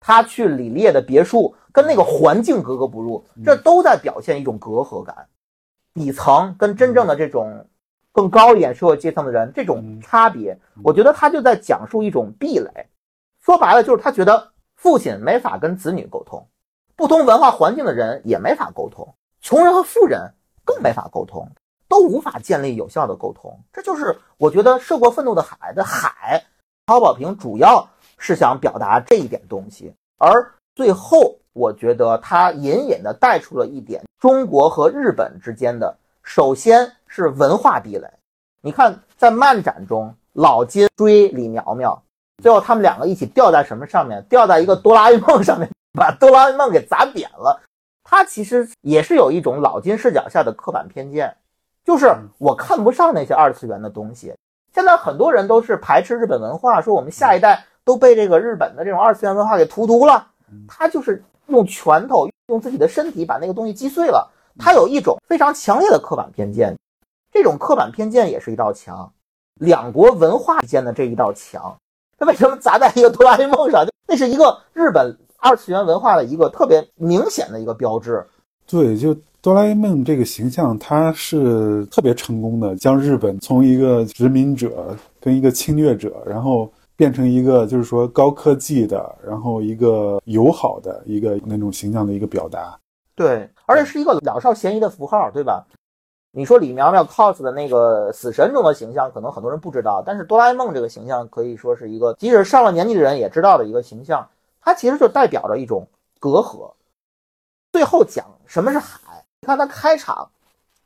[0.00, 5.28] 他去李烈的别墅，跟那个环境格格不入，这都在表现一种隔阂感。
[5.94, 7.66] 底层跟真正的这种
[8.12, 12.88] 更高一点社会阶层的人这种差别，我觉得他就在讲述一种壁垒。
[13.40, 16.46] 说白了，就是他觉得父亲没法跟子女沟通，
[16.96, 21.50] 不同文化环境的人也没法沟通，穷人和富人更没法沟通。
[21.88, 23.64] 都无法建立有效的沟通。
[23.72, 26.44] 这就是我觉得涉过愤怒的海的海，
[26.86, 29.92] 曹保平主要是想表达这一点东西。
[30.16, 38.08] 而最后，我觉得他隐隐的带出了一点中国和日本之间的，首先是文化壁垒。
[38.62, 42.00] 你看，在漫展中，老金追李苗苗，
[42.42, 44.22] 最后他们两个一起掉在什么上面？
[44.28, 47.60] 掉在一个哆啦 A 梦上面，把哆啦 A 梦给砸扁了。
[48.04, 51.34] 他其实也是有一种老金视角下的刻板偏见，
[51.84, 54.34] 就是我看不上那些二次元的东西。
[54.74, 60.26] 现在很多人都是排斥日本文化，说我们下一代都被这个日本的这种二次元文化给荼毒了。
[60.68, 64.30] 他就是用拳头，用自己的身体把那个东西击碎了。
[64.58, 66.76] 他有一种非常强烈的刻板偏见。
[67.32, 69.10] 这种刻板偏见也是一道墙，
[69.60, 71.76] 两国文化之间的这一道墙，
[72.18, 73.86] 它为什么砸在一个哆啦 A 梦上？
[74.08, 78.26] 那是一个日本二次元文化的一个特别明显的一个标志。
[78.66, 86.70] 对，就哆啦 A 梦这个形象，它是特别成功的，将日本从一个殖民者跟一个侵略者，然后
[87.00, 92.78] 变成一个就是说高科技的，然后一个友好的一个那种形象的一个表达。
[93.14, 95.64] 对，而且是一个老少咸宜的符号，对吧？
[96.30, 104.28] 你说李苗苗 cos 的那个死神中的形象，可能很多人不知道，但是哆啦 A 梦这个形象可以说是一个，即使上了年纪的人也知道的一个形象。
[104.60, 105.88] 它其实就代表着一种
[106.18, 106.70] 隔阂。
[107.72, 110.30] 最后讲什么是海，你看它开场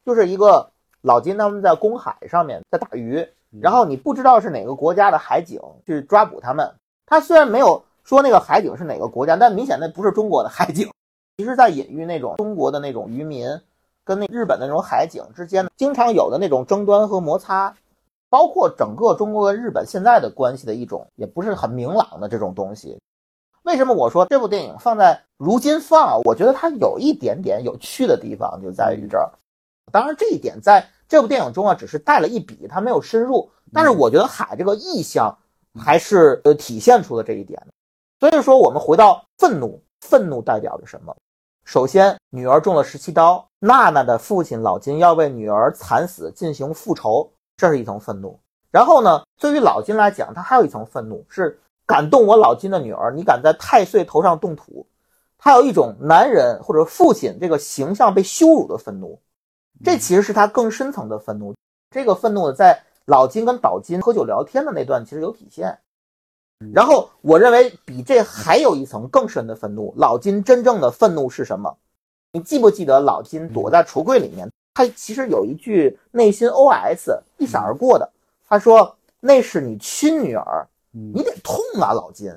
[0.07, 3.27] 就是一个老金他们在公海上面在打鱼，
[3.61, 6.75] 然后你不知道是哪个国家的海警去抓捕他们。
[7.07, 10.91] 他虽然没有说那个海警是哪个国家，但明显那不是中国的海警，
[11.39, 13.47] 其实在隐喻那种中国的那种渔民。
[14.07, 17.75] 跟那日本的那种海警之间经常有的那种争端和摩擦，
[18.29, 23.01] 包括整个中国跟日本现在的关系的一种也不是很明朗的这种东西。
[23.63, 29.33] 为什么我说这部电影放在如今放，我觉得它有一点点有趣的地方就在于这儿。
[29.91, 33.49] 当然这一点在这部电影中啊只是带了一笔，他没有深入。
[33.73, 35.33] 但是我觉得海这个意象
[35.79, 37.65] 还是呃体现出了这一点。
[38.19, 41.17] 所以说我们回到愤怒，愤怒代表着什么？
[41.65, 48.37] 首先，女儿中了十七刀，娜娜的父亲老金要为女儿惨死进行复仇，这是一层愤怒。
[48.73, 51.57] 然后呢，对于老金来讲，他还有一层愤怒，是
[51.87, 54.85] 敢动我老金的女儿，你敢在太岁头上动土，
[55.39, 59.17] 他有一种男人或者父亲这个形象被羞辱的愤怒，
[59.85, 61.55] 这其实是他更深层的愤怒。
[61.91, 65.79] 这个愤怒在老金跟岛金喝酒聊天的那段其实有体现。
[66.73, 69.93] 然后，我认为比这还有一层更深的愤怒。
[69.97, 71.77] 老金真正的愤怒是什么？
[72.33, 74.51] 你记不记得老金躲在橱柜里面？
[74.73, 78.11] 他其实有一句内心 OS 一闪而过的，
[78.49, 82.33] 他说：“那是你亲女儿，你得痛啊，老金。”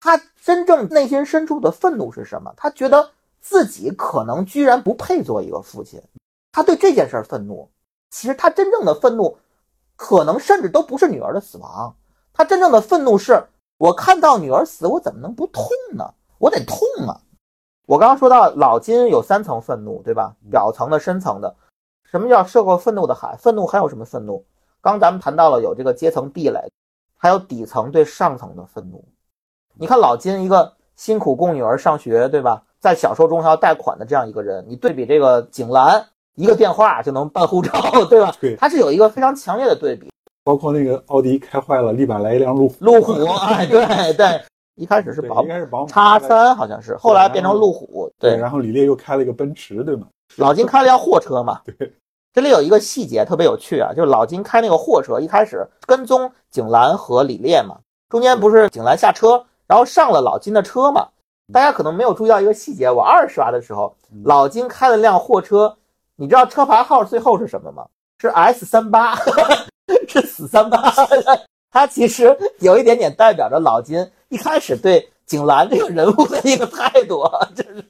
[0.00, 2.52] 他真正内心深处的愤怒是什么？
[2.56, 6.00] 他觉得自己可能居然不配做一个父亲，
[6.52, 7.68] 他对这件事愤怒。
[8.10, 9.38] 其实他真正的愤怒，
[9.96, 11.96] 可能甚至都不是女儿的死亡，
[12.32, 13.44] 他真正的愤怒是。
[13.78, 16.14] 我看到女儿死，我怎么能不痛呢？
[16.38, 16.78] 我得痛
[17.08, 17.18] 啊！
[17.86, 20.36] 我刚刚说到老金有三层愤怒，对吧？
[20.50, 21.52] 表层的、深层的。
[22.04, 23.34] 什么叫涉过愤怒的海？
[23.36, 24.44] 愤怒还有什么愤怒？
[24.80, 26.70] 刚咱们谈到了有这个阶层壁垒，
[27.16, 29.04] 还有底层对上层的愤怒。
[29.74, 32.62] 你看老金一个辛苦供女儿上学，对吧？
[32.78, 36.06] 在小说中还要贷款的这样一个人，你对比这个景兰，
[36.36, 37.70] 一个电话就能办护照，
[38.08, 38.34] 对吧？
[38.40, 40.10] 对，它是有一个非常强烈的对比。
[40.44, 42.74] 包括那个奥迪开坏了，立马来一辆路虎。
[42.80, 43.12] 路虎，
[43.46, 44.42] 哎，对对，
[44.76, 48.10] 一开始是宝，应该是宝马叉三，好像是，后来变成路虎。
[48.18, 50.06] 对，然后李烈又开了一个奔驰，对吗？
[50.36, 51.60] 老金开了辆货车嘛。
[51.78, 51.92] 对，
[52.32, 57.76] 这里有一个细节特别有趣啊，就是老金开那个货车，一开始跟踪景兰和李烈嘛，
[58.08, 61.06] 中间不是景兰下车，然后上了老金的车嘛？
[61.52, 65.76] 大家可能没有注意到一个细节，我二刷的时候，老金开了辆货车，
[66.16, 67.86] 你知道车牌号最后是什么吗？
[68.18, 69.16] 是 S 三八。
[70.08, 70.92] 是死三八，
[71.70, 77.84] 它其实有一点点代表着老金一开始对景兰这个人物的一个态度， 就是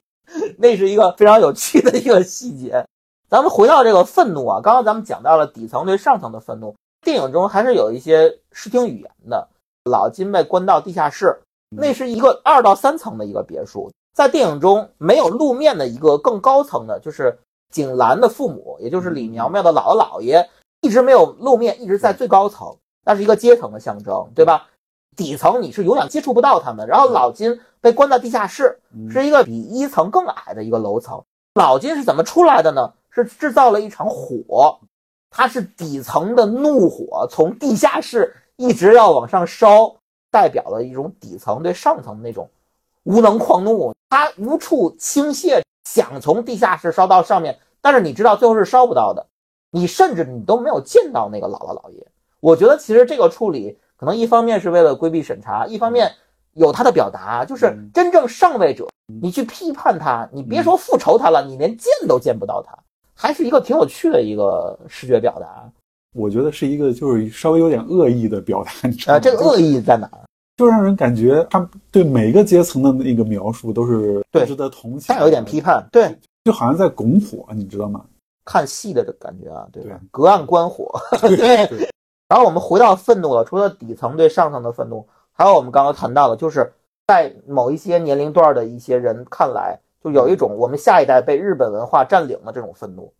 [0.57, 2.85] 那是一个非常有趣的一个细节。
[3.29, 9.47] 咱们回到这个愤怒啊，刚刚咱们讲到了底层对上层的愤怒，电影中还是有一些视听语言的。
[9.85, 11.37] 老金被关到地下室，
[11.69, 17.37] 那是一个二到三层的一个别墅，在电影中没有露面的一个更高层的，就是
[17.73, 20.49] 景兰的父母，也就是李苗苗的姥姥姥爷。
[20.79, 24.67] 一直没有露面，一直在最高层，那是一个阶层的象征，对吧？
[25.15, 26.87] 底层你是永远接触不到他们。
[26.87, 31.21] 然后老金被关到地下室，是一个比一层更矮的一个楼层。
[31.55, 32.93] 老金是怎么出来的呢？
[33.09, 34.79] 是制造了一场火，
[35.29, 39.95] 他是底层的怒火从地下室一直要往上烧，
[40.31, 42.49] 代表了一种底层对上层的那种
[43.03, 49.25] 无能狂怒，他无处倾泻，想从地下室烧到上面，但是你知道最后是烧不到的。
[49.71, 52.07] 你甚至你都没有见到那个姥姥姥爷。
[52.39, 56.11] 我觉得其实这个处理可能一方面是为了规避审查，一方面
[56.53, 58.87] 有他的表达，就是真正上位者，
[59.21, 62.77] 你去批判他，你别说复仇他了，你连见都见不到他，
[63.15, 65.67] 还是一个挺有趣的一个视觉表达。
[66.13, 69.15] 我觉得是一个就是稍微有点恶意的表达，你知道吗？
[69.15, 70.19] 呃，这个恶意在哪儿？
[70.55, 78.05] 就让人感觉他对每个阶层的那个描述都是对值得同情，带有一点批判，对，就好像在拱火，你知道吗？
[78.45, 79.89] 看戏的感觉啊，对吧？
[79.89, 80.91] 对隔岸观火，
[81.21, 81.37] 对
[81.67, 81.89] 对。
[82.29, 86.73] 然后我们回到愤怒了，除了底层对上层的愤怒，还有我们刚刚谈到的，就是
[87.07, 93.13] 在某一些年龄段的一些人看来，就有一种我们下一代被日本文化占领的这种愤怒。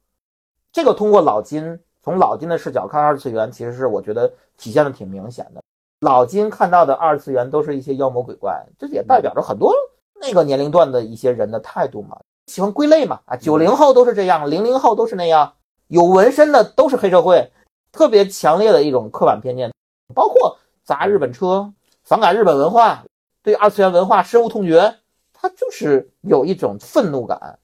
[0.71, 5.61] 这个通过老金从老金的视角看二次元，其实是我觉得体现的挺明显的。
[6.03, 9.73] 老金看到的二次元都是一些妖魔鬼怪，这也代表着很多
[10.19, 15.53] 那个年龄段的一些人的态度嘛，喜欢归类嘛啊，九零后都是这样，零零后都是那样，
[15.87, 17.49] 有纹身的都是黑社会，
[17.93, 19.71] 特别强烈的一种刻板偏见，
[20.13, 21.73] 包括砸日本车、
[22.03, 23.05] 反感日本文化、
[23.41, 24.95] 对二次元文化深恶痛绝，
[25.31, 27.59] 他就是有一种愤怒感。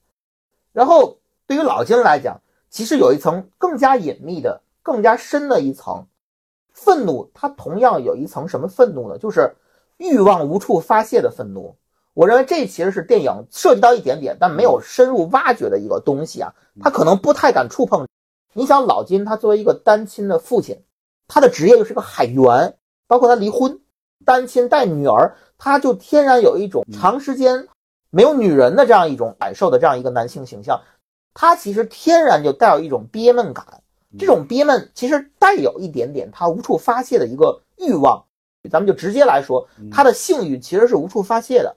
[0.72, 6.08] 然后对于老金来讲，其实有一层更加隐秘的、更加深的一层。
[6.82, 9.18] 愤怒，它同样有一层什么愤怒呢？
[9.18, 9.56] 就是
[9.98, 11.76] 欲望无处发泄的愤怒。
[12.14, 16.54] 我认为这其实是电影涉及到一点点，但没有深入挖掘的一个东西啊。
[16.82, 18.08] 他可能不太敢触碰。
[18.54, 20.84] 你想，老金他作为一个单亲的父亲，
[21.28, 22.76] 他的职业又是个海员，
[23.08, 23.80] 包括他离婚、
[24.26, 27.68] 单亲带女儿，他就天然有一种长时间
[28.10, 30.82] 没有女人的这样一种感受的这样一个男性形象。
[31.34, 33.84] 他其实天然就带有一种憋闷感。
[34.18, 38.24] 这种憋闷其实带有一点点他无处发泄的一个欲望，
[38.72, 41.76] 咱们就直接来说，他的性欲其实是无处发泄的。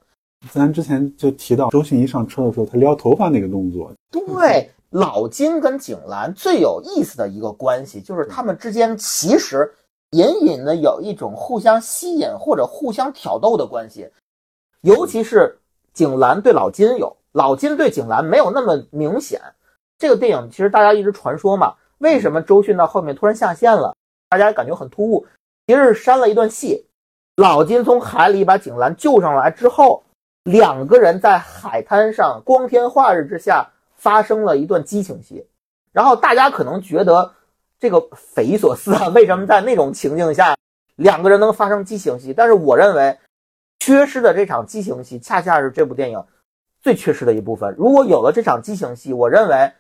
[0.51, 9.71] 咱之前就提到周迅一上车的时候，他撩头发那个动作，对，老金跟景兰最有意思的一个关系，就是他们之间其实
[10.13, 14.09] 隐隐的有一种互相吸引或者互相挑逗的关系，
[14.81, 15.59] 尤其是
[15.93, 19.41] 景兰对老金有，老金对景兰没有那么明显。
[19.99, 21.75] 这个电影其实大家一直传说嘛。
[22.03, 23.95] 为什么周迅到后面突然下线了？
[24.29, 25.25] 大家感觉很突兀。
[25.69, 26.85] 其实是删了一段戏，
[27.37, 30.03] 老金从海里把景兰救上来之后，
[30.43, 35.47] 两个人在海滩上光天化日之下发生了一段激情戏。
[35.93, 37.33] 然后大家可能觉得
[37.79, 40.57] 这个匪夷所思啊， 为什么在那种情境下
[40.97, 42.35] 两个人能发生激情戏？
[42.35, 43.17] 但是我认为，
[43.79, 46.21] 缺失的这场激情戏恰恰是这部电影
[46.81, 47.73] 最缺失的一部分。
[47.79, 49.73] 如果有了这场激情戏，我认为。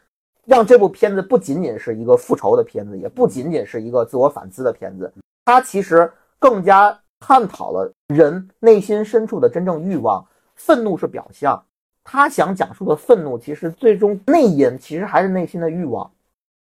[0.46, 5.12] 让这部片子不仅仅是一个复仇的片子，也不仅仅是一个自我反思的片子，
[5.44, 10.24] 它其实更加探讨了人内心深处的真正欲望。
[10.54, 11.60] 愤怒是表象，
[12.04, 16.08] 他想讲述的愤怒，其实最终内因其实还是内心的欲望。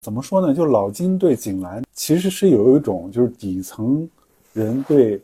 [0.01, 0.55] 怎么说呢？
[0.55, 4.09] 就老金对景兰其实是有一种就是底层
[4.55, 5.20] 人对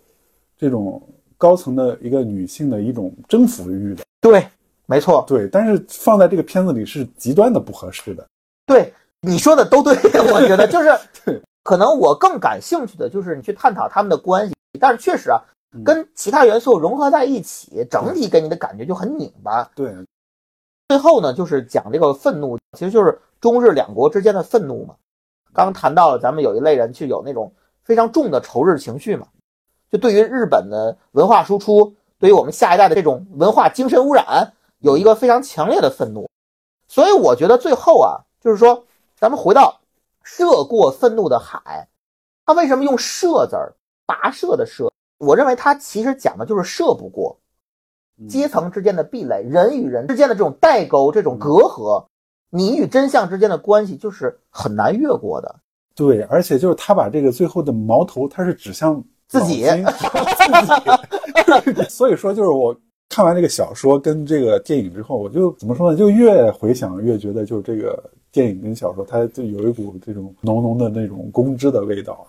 [0.58, 1.00] 这种
[1.38, 4.04] 高层的一个女性的一种征服欲的。
[4.20, 4.46] 对，
[4.84, 5.24] 没错。
[5.26, 8.26] 对，但是放在这个片子里是极端的不合适的。
[8.66, 9.94] 对你说的都对，
[10.32, 15.40] 我觉得就是可能我更感兴趣的就是你去探讨他们的关系，但是确实啊，
[15.84, 19.70] 跟其他元素融合在一起，整体给你的感觉就很拧巴。
[19.74, 19.94] 对，
[20.88, 24.94] 最后呢，就是讲这个愤怒，其实就是中日两国之间的愤怒嘛。
[25.52, 27.52] 刚谈到了，咱们有一类人去有那种
[27.84, 29.26] 非常重的仇日情绪嘛，
[29.90, 36.28] 就对于日本的文化输出，对于我们下一代的这种文化精神污染，有一个非常强烈的愤怒。
[36.88, 38.25] 所以我觉得最后啊。
[38.46, 38.84] 就是说，
[39.18, 39.80] 咱们回到
[40.22, 41.88] 涉过愤怒的海，
[42.44, 43.74] 他为什么用“涉”字儿？
[44.06, 44.88] 跋涉的“涉”，
[45.18, 47.36] 我认为他其实讲的就是涉不过
[48.28, 52.06] 阶层之间的壁垒，人与人之间的这种代沟、这种隔阂，
[52.50, 55.52] 你与真相之间的关系就是很难越过的。
[55.96, 59.64] 对，而且就是他把这个最后的矛头，他是指向自己，
[60.38, 61.82] 自己。
[61.90, 62.72] 所以说，就是我。
[63.16, 65.96] 看完这个小说跟这个电影之后，我就怎么说呢？
[65.96, 72.26] 就越回想越觉得，就是这个电影跟小说，它就有一股这种浓浓的那种公知的味道。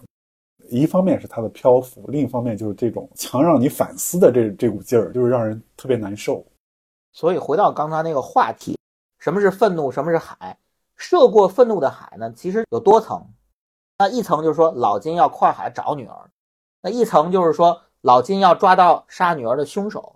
[0.70, 6.42] 一方面是它的漂浮，另一方面就是这种强让你反思的这这股劲儿，就是让人特别难受。
[7.12, 8.78] 所以回到刚才那个话题，
[9.20, 9.92] 什么是愤怒？
[9.92, 10.58] 什么是海？
[10.96, 12.32] 涉过愤怒的海呢？
[12.34, 13.22] 其实有多层。
[13.98, 16.32] 那一层就是说老金要跨海找女儿，
[16.82, 20.14] 那一层就是说老金要抓到杀女儿的凶手。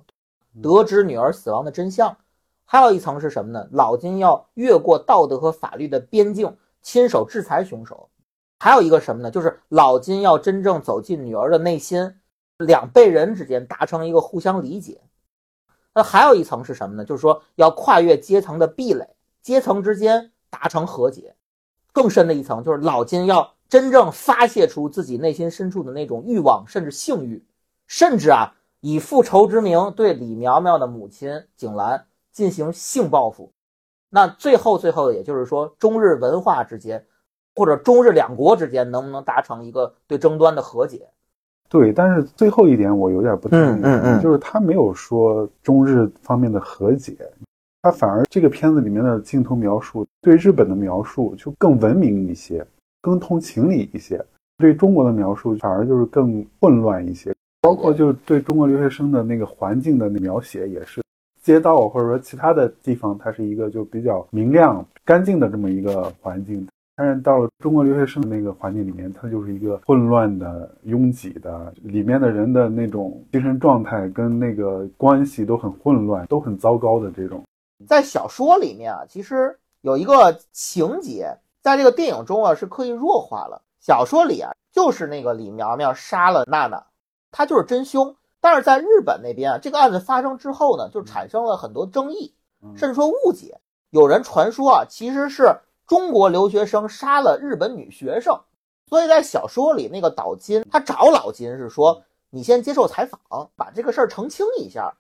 [0.62, 2.18] 得知女儿死亡的真相，
[2.66, 3.68] 还有一层是什么呢？
[3.72, 8.10] 老金要越过道德和法律的边境，亲手制裁凶手。
[8.60, 9.32] 还有一个什么呢？
[9.32, 12.16] 就是老金要真正走进女儿的内心，
[12.58, 15.02] 两辈人之间达成一个互相理解。
[15.94, 17.04] 那还有一层是什么呢？
[17.04, 19.08] 就是说要跨越阶层的壁垒，
[19.42, 21.36] 阶层之间达成和解。
[21.92, 27.44] 更深的一层，就是老金要真正发泄出自己内心深处的那种欲望，甚至性欲，
[27.88, 33.52] 甚至啊，以复仇之名对李苗苗的母亲景兰进行性报复。
[34.10, 37.06] 那最后，最后，也就是说，中日文化之间，
[37.56, 41.08] 或者中日两国之间，能不能达成一个对争端的和解？
[41.70, 47.16] 对，但是最后一点我有点不同意，嗯嗯嗯就是他没有说中日方面的和解，
[47.82, 52.68] 他反而这个片子里面的镜头描述对日本的描述就更文明一些，
[53.00, 54.22] 更通情理一些，
[54.58, 61.02] 对中国的描述反而就是更混乱一些，包括就是对中国留学生的那个环境的描写也是。
[61.42, 66.68] 街道或者说其他的地方，它是一个就比较明亮、干净的这么一个环境。
[66.96, 77.44] 但是到了中国留学生的那个环境里面，它就是一个混乱的、拥挤的，里面的人的那种精神状态跟那个关系都很混乱，都很糟糕的这种。
[77.88, 83.60] 在小说里面啊，其实有一个情节，在这个电影中啊是刻意弱化了。
[83.80, 86.84] 小说里啊，就是那个李苗苗杀了娜娜，
[87.32, 88.16] 她就是真凶。
[88.40, 92.34] 但是在日本那边啊，这个案子发生之后呢，就产生了很多争议，
[92.76, 93.60] 甚至说误解。
[93.92, 95.56] 有人传说啊，其实是
[95.86, 98.40] 中国留学生杀了日本女学生。
[98.88, 103.20] 所以在小说里，那个岛津他找老金是说：“你先接受采访，
[103.56, 104.94] 把这个事儿澄清一下。”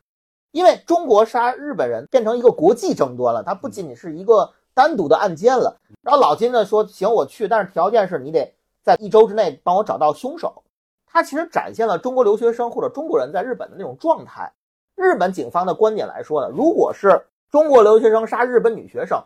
[0.52, 5.76] 因为中国杀日本人变成一个国际争端了，它不仅仅是一个单独的案件了。
[6.02, 8.54] 然后老金呢说：“行，我去，但是条件是你得
[8.84, 10.64] 在一周之内帮我找到凶手。”
[11.12, 14.52] 他其实展现了中国留学生或者中国人在日本的那种状态。
[14.96, 19.22] 日本警方的观点来说呢，如果是中国留学生杀日本女学生，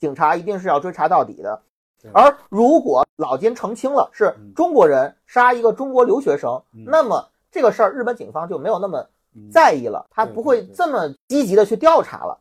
[0.00, 1.62] 警察一定是要追查到底的。
[2.12, 9.06] 而如果老金澄清了是中国人杀一个中国留学生，那么这个事儿日本警方就没有那么
[9.52, 12.40] 在意了，他不会这么积极的去调查了。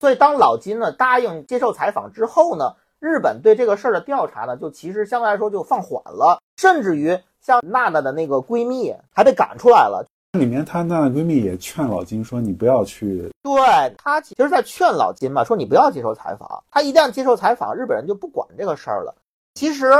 [0.00, 7.18] 所以当老金呢答应接受采访之后呢，日本对这个事儿的调查呢，就其实相对来说就放缓了，甚至于。
[7.48, 10.04] 像娜娜的那个闺蜜还被赶出来了，
[10.38, 13.54] 里面她娜娜闺蜜也劝老金说：“你不要去。”对
[13.96, 16.62] 她其实，在劝老金嘛，说你不要接受采访。
[16.70, 19.14] 她一旦接受采访，日本人就不管这个事儿了。
[19.54, 19.90] 其实，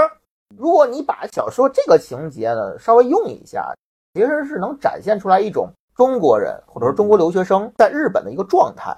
[0.59, 3.75] 如果你把小说这个情节呢稍微用一下，
[4.13, 8.95] 其实是能展现出来一种中国人或者说中国留学生在日本的一个状态，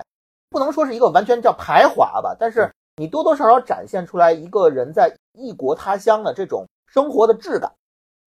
[0.51, 7.71] 不能说是一个完全叫排华吧，但是你多多少少展现出来一个人在异国他乡的这种生活的质感。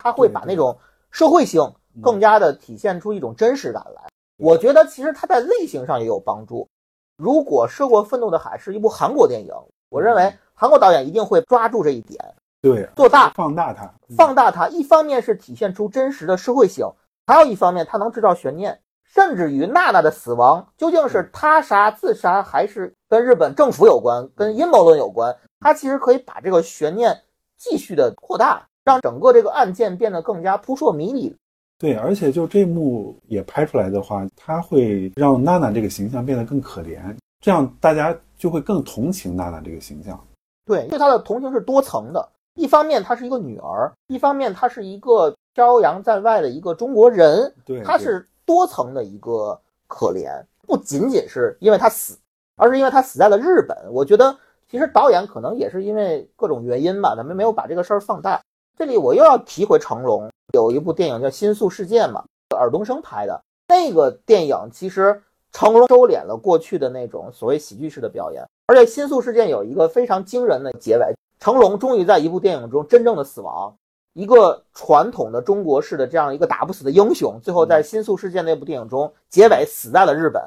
[0.03, 0.77] 他会把那种
[1.11, 4.03] 社会性更加的体现出一种真实感来。
[4.37, 6.67] 我觉得其实他在类型上也有帮助。
[7.15, 9.53] 如果《涉过愤怒的海》是一部韩国电影，
[9.89, 12.19] 我认为韩国导演一定会抓住这一点，
[12.61, 14.67] 对，做大放大它，放大它。
[14.67, 16.85] 一方面是体现出真实的社会性，
[17.25, 25.37] 还有一方面它能制造悬念，甚至于娜娜的死亡究竟是他杀、自杀，还是跟日本政府有关、跟阴谋论有关？
[25.59, 27.21] 他其实可以把这个悬念
[27.57, 28.67] 继续的扩大。
[28.83, 31.35] 让整个这个案件变得更加扑朔迷离。
[31.79, 40.17] 对，而且就这幕也拍出来的话，他会让娜娜这个形象变得更可怜，这样大家就会更同情娜娜这个形象。
[40.65, 42.29] 对，对她的同情是多层的。
[42.55, 47.53] 一方面，她是一个女儿；一方面，她是一个漂洋在外的一个中国人。
[47.65, 52.17] 对，她是多层的一个可怜，不仅仅是因为她死，
[52.55, 53.75] 而是因为她死在了日本。
[53.91, 54.37] 我觉得，
[54.69, 58.39] 其实导演可能也是因为各种原因吧，咱们没有把这个事儿放大。
[58.77, 62.23] 这里我又要提回成龙，有一部电影叫《新宿事件》嘛，
[62.57, 65.21] 尔冬升拍的那个电影，其实
[65.51, 73.73] 成龙收敛了过去的那种所谓喜剧式的表演，而且《新宿事件》有一个非常惊人的结尾，成龙终于在一部电影中真正的死亡，
[74.13, 80.41] 一个传统的中国式的这样一个打不死的英雄，最后在《新宿事件》那部电影中结尾死在了日本，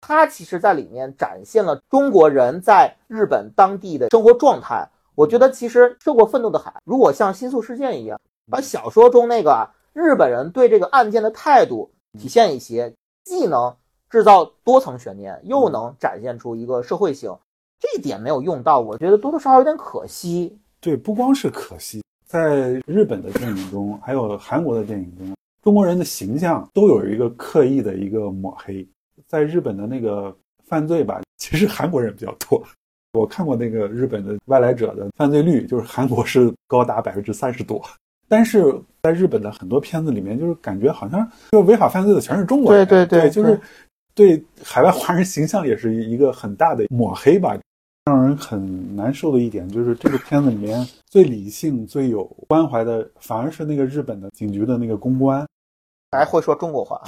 [0.00, 4.88] 他其实在里面展现了中国人在日本当地的生活状态。
[5.18, 12.94] 我觉得其实受过愤怒的海，如果像新宿事件一样，把小说中那个日本人对这个案件的态度体现一些，
[13.24, 13.74] 既能
[14.08, 17.36] 制造多层悬念，又能展现出一个社会性，
[17.80, 20.56] 这一点没有用到，我觉得多多少少有点可惜。
[20.80, 28.86] 对，不光是可惜，在日本的电影中，还有韩国的电影中，中国人的形象都有一个刻意的一个抹黑。
[29.26, 30.32] 在日本的那个
[30.64, 32.62] 犯罪吧，其实韩国人比较多。
[33.12, 37.82] 我看过那个日本的外来者的犯罪率，就是韩国是高达百分之三十多，
[38.28, 38.62] 但是
[39.02, 43.58] 在日本的很多片子里面，就是感觉好像就违法犯罪的全是中国人，对对对，就是
[44.14, 47.58] 对海外华人形象也是一个很大的抹黑吧。
[48.04, 55.46] 让人很难受的一点就是这个片子里面最理性、最有关怀的，反而是那个日本的警局的那个公关，
[56.12, 57.02] 还会说中国话，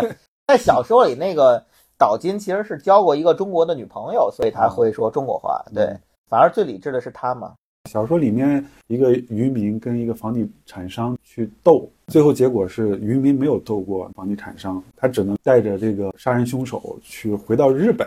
[0.48, 1.62] 在小说里那个。
[2.02, 5.64] 岛津其实是交过一个中国的女朋友，所以他会说中国话。
[5.72, 5.96] 对，
[6.28, 7.52] 反而最理智的是他嘛。
[7.88, 18.04] 小说里面一个渔民跟一个房地产商去斗，最后结果是渔民没有斗过房地产商，他只能带着这个杀人凶手去回到日本。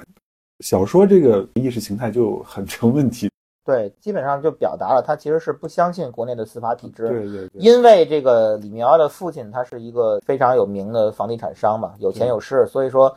[0.59, 3.31] 小说这个意识形态就很成问题。
[3.63, 7.07] 对，基本上就表达了他其实是不相信国内的司法体制。
[7.07, 13.15] 对对对，因为这个李苗的父亲他是一个非常有名的房地产商嘛，有钱有势，所以说，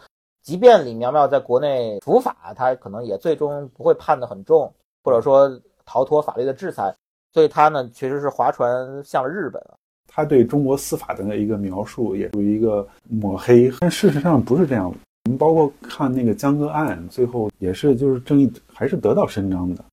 [0.49, 4.73] 即便李苗苗在国内伏法，他可能也最终不会判得很重，
[5.05, 5.47] 或者说
[5.85, 6.91] 逃脱法律的制裁。
[7.35, 9.63] 所以他呢，其实是划船向了日本。
[10.07, 14.91] 他对中国司法的一个描述也属于一个抹黑，但事实上不是这样。
[15.27, 19.85] 我们包括看那个江歌案，最后也是就是正义还是得到伸张的。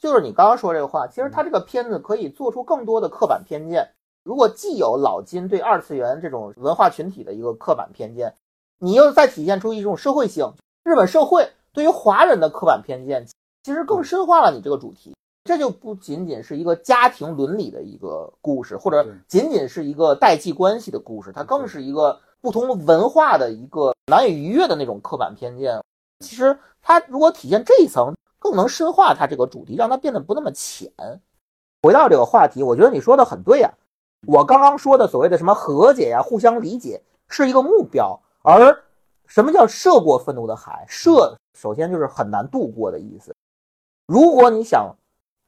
[0.00, 3.88] 就是你刚刚说这个话，其实他这个片子可以做出更多的刻板偏见。
[4.24, 8.34] 如果既有老金对二次元这种文化群体的一个刻板偏见，
[8.78, 10.52] 你又再体现出一种社会性，
[10.84, 13.26] 日本社会对于华人的刻板偏见，
[13.62, 15.14] 其实更深化了你这个主题。
[15.44, 25.80] 这就不仅仅是一个家庭伦理的一个故事，或者仅仅是一个代际关系的故事，它更是一个不同文化的一个难以逾越的那种刻板偏见。
[26.20, 28.14] 其实它如果体现这一层。
[28.38, 30.88] 更能深化它这个主题，让它变得不那么浅。
[31.82, 33.72] 回到这个话题，我觉得你说的很对呀。
[34.28, 38.20] 我刚刚说的所谓的什么和解呀、互相理解，是一个目标。
[38.46, 38.80] 而
[39.26, 40.84] 什么叫涉过愤怒的海？
[40.88, 43.34] 涉首先就是很难渡过的意思。
[44.06, 44.94] 如果你想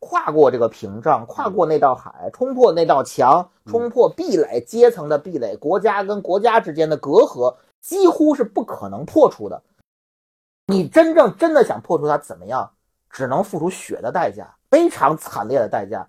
[0.00, 9.62] 跨过这个屏障，跨过那道海，冲破那道墙，冲破壁垒、阶层的壁垒、国家跟国家之间的隔阂，几乎是不可能破除的。
[10.66, 12.68] 你真正真的想破除它，怎么样？
[13.10, 16.04] 只能付出血的代价，非常惨烈的代价。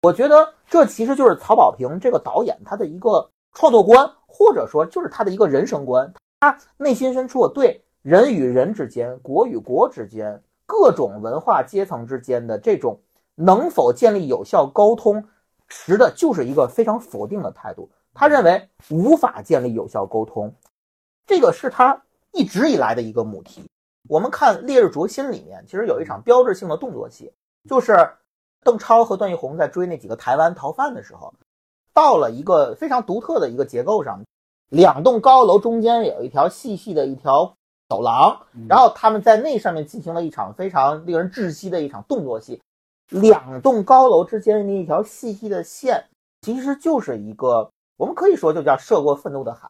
[0.00, 6.12] 我觉得这其实就是曹保平这个导演他的一个创作观，或者说就是他的一个人生观。
[6.40, 13.00] 他内心深处对人与人之间、国与国之间、各种文化阶层之间的这种
[13.34, 15.24] 能否建立有效沟通，
[15.68, 17.88] 持的就是一个非常否定的态度。
[18.12, 20.54] 他认为无法建立有效沟通，
[21.26, 23.64] 这个是他一直以来的一个母题。
[24.08, 27.32] 我们看《烈日灼心》里面，其实有一场标志性的动作戏，
[27.68, 27.96] 就是
[28.62, 31.32] 邓超和段奕宏在追那几个台湾逃犯的时候，
[31.96, 34.22] 到了一个非常独特的一个结构上，
[34.68, 37.56] 两栋高楼中间有一条细细的一条
[37.88, 38.38] 走廊，
[38.68, 42.60] 然后他们在那上面进行了一场非常令人窒息的一场动作戏。
[43.08, 46.04] 两栋高楼之间的那一条细细的线，
[46.42, 49.66] 其实就是一个我们可以说就叫涉过愤怒的海，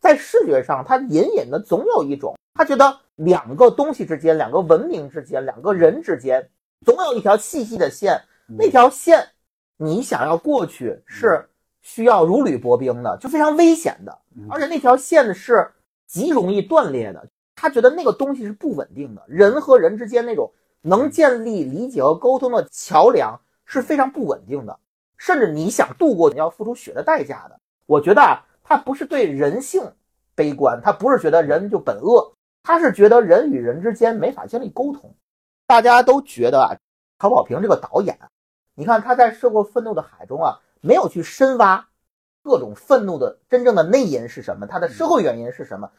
[0.00, 2.34] 在视觉上，它隐隐的总有一种。
[2.54, 6.50] 他觉得两个东西之间、两个文明之间、两个人之间，
[6.84, 8.20] 总有一条细细的线。
[8.58, 9.28] 那条线，
[9.76, 11.48] 你想要过去是
[11.82, 14.18] 需要如履薄冰的，就非常危险的。
[14.48, 15.70] 而且那条线是
[16.06, 17.28] 极容易断裂的。
[17.54, 20.50] 他觉得那个东西是不稳定的，人和人之间那种
[20.80, 24.78] 能建立理解和沟通的桥梁是非常不稳定的，
[25.18, 27.60] 甚至你想度过，你要付出血的代价的。
[27.84, 29.82] 我觉得啊，他不是对人性
[30.34, 32.32] 悲观，他不是觉得人就本恶。
[32.62, 35.14] 他是觉得人与人之间没法建立沟通，
[35.66, 36.76] 大家都觉得啊，
[37.18, 38.18] 曹保平这个导演，
[38.74, 41.88] 你看他在《涉过愤怒的海》中啊，没有去深挖
[42.42, 45.90] 各种愤怒的真正的内因是什么，它的社会原因是什么，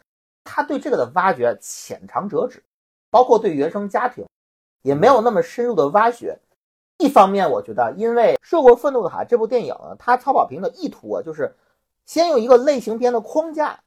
[0.43, 2.63] 他对这个的挖掘浅尝辄止，
[3.09, 4.25] 包括对原生家庭
[4.81, 6.39] 也没有那么深入的挖掘。
[6.97, 11.55] 一方面，我觉得因为《涉过愤怒的海》这部电影，它曹保平的意图啊，就是
[12.05, 13.79] 先用一个类型片的框架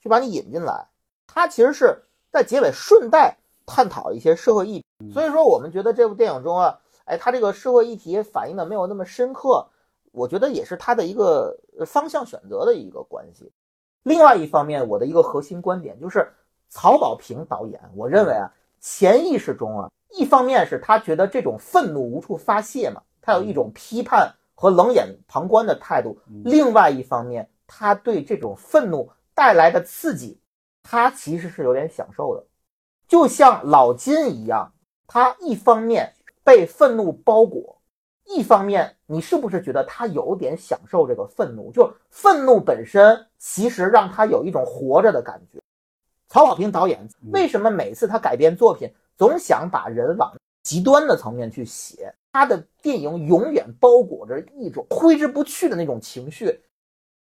[0.00, 0.88] 去把你引进来，
[1.26, 2.02] 它其实是。
[2.32, 9.66] 在结尾顺带探讨一些社会议题，所以说我们觉得这部电影中啊，哎，它这个社会议题反映的没有那么深刻，
[10.12, 11.56] 我觉得也是他的一个
[11.86, 13.52] 方向选择的一个关系。
[14.02, 16.32] 另外一方面，我的一个核心观点就是，
[16.68, 30.40] 曹保平导演，我认为啊，潜意识中啊，一方面是他觉得这种愤怒无处发泄嘛，他有一种批判和冷眼旁观的态度；另外一方面，他对这种愤怒带来的刺激。
[30.82, 32.46] 他其实是有点享受的，
[33.06, 34.72] 就像老金一样，
[35.06, 37.79] 他一方面被愤怒包裹，
[38.30, 41.72] 一方面你是不是觉得他有点享受这个愤怒？
[41.72, 45.58] 就愤怒本身其实让他有一种活着的感觉。
[46.28, 52.14] 曹保平导演为什么每次他改编作品总想把人往极端的层面去写？
[52.32, 56.60] 他的电影永远包裹着一种挥之不去的那种情绪。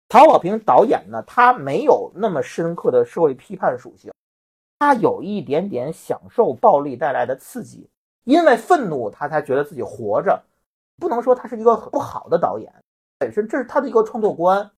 [0.10, 4.12] 曹保平导演呢，他没有那么深刻的社会批判属性，
[4.80, 7.88] 他有一点点享受暴力带来的刺激，
[8.24, 10.42] 因为愤怒他才觉得自己活着。
[10.98, 12.74] 不能说他是一个不好的导演，
[13.18, 14.70] 本身这是他的一个创作观。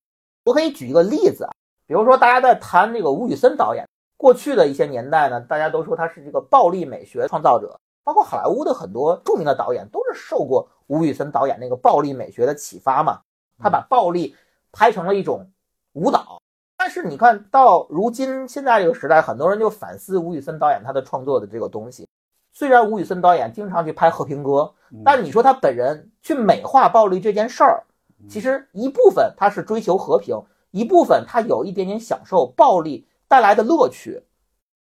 [0.44, 1.48] 我可以举一个例子，
[1.86, 7.78] 比如说大家在谈这个吴宇森导演，过去的一些年代呢，大家都说他是这个暴力美学创造者。
[8.02, 13.20] 包括好莱坞的很多著名的导演都是受过吴宇森导演那个暴力美学的启发嘛，
[13.58, 14.34] 他把暴力
[14.72, 15.48] 拍成了一种
[15.92, 16.40] 舞蹈。
[16.78, 22.08] 但是你看到如今现在这个时代，很多人就反思吴宇森导演他的创作的这个东西。
[22.52, 24.72] 虽然吴宇森导演经常去拍和平歌，
[25.04, 27.84] 但是你说他本人去美化暴力这件事儿，
[28.28, 30.36] 其实一部分他是追求和平，
[30.70, 34.22] 一部分他有一点点享受暴力带来的乐趣。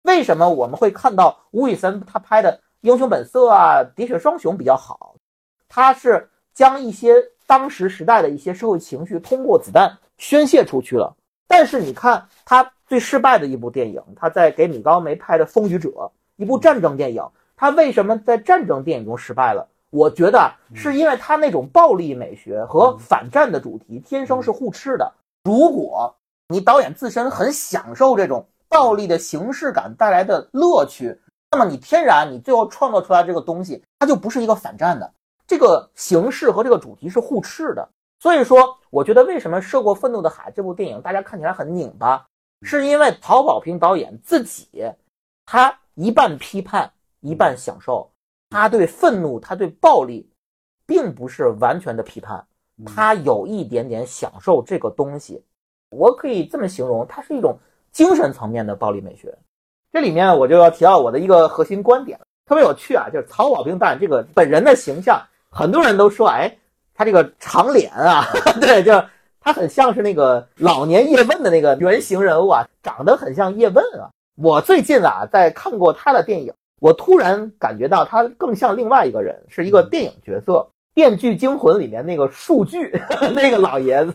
[0.03, 2.53] 为什么我们会看到吴宇森他拍的
[2.83, 5.17] 《英雄本色》啊，《喋血双雄》比较好？
[5.69, 7.15] 他是将一些
[7.47, 11.17] 当时时代的一些社会情绪通过子弹宣泄出去了。
[11.49, 15.89] 但是你看他最失败的一部电影，他在给米高梅拍的《风雨者》，
[16.37, 17.27] 一部战争电影，
[17.57, 19.69] 他为什么在战争电影中失败了？
[19.91, 25.13] 我觉得是因为他那种暴力美学和反战的主题天生是互斥的。
[25.45, 26.15] 如果
[26.49, 28.47] 你导演自身很享受这种。
[28.67, 31.17] 暴力的形式感带来的乐趣，
[31.53, 35.13] 那么你天然你最后创作出来这个东西，它就不是一个反战的，
[35.47, 37.89] 这个形式和这个主题是互斥的。
[38.19, 42.27] 所以说，我觉得为什么《涉过愤怒的海》这部电影大家看起来很拧巴，
[42.63, 44.91] 是因为曹保平导演自己，
[45.47, 46.91] 他一半批判，
[47.25, 48.09] 一半享受，
[48.51, 50.31] 他对愤怒，他对暴力，
[50.87, 52.47] 并不是完全的批判，
[52.87, 55.45] 他有一点点享受这个东西。
[55.91, 57.59] 我可以这么形容，它是一种。
[57.93, 59.33] 精神层面的暴力美学，
[59.93, 66.59] 这里面我就要提到我的一个核心观点，特别有趣啊，就是曹保平导演这个本人的形象，很多人都说，哎，
[66.93, 68.25] 他这个长脸啊，
[68.61, 69.01] 对，就
[69.39, 74.11] 他很像是那个老年叶问的那个原型人物啊，长得很像叶问啊。
[74.35, 76.53] 我最近啊，在看过他的电影，
[76.85, 80.53] 我突然感觉到他更像另外一个人，是一个电影角色，
[80.95, 82.93] 《电锯惊魂》里面那个数据
[83.35, 84.13] 那个老爷子，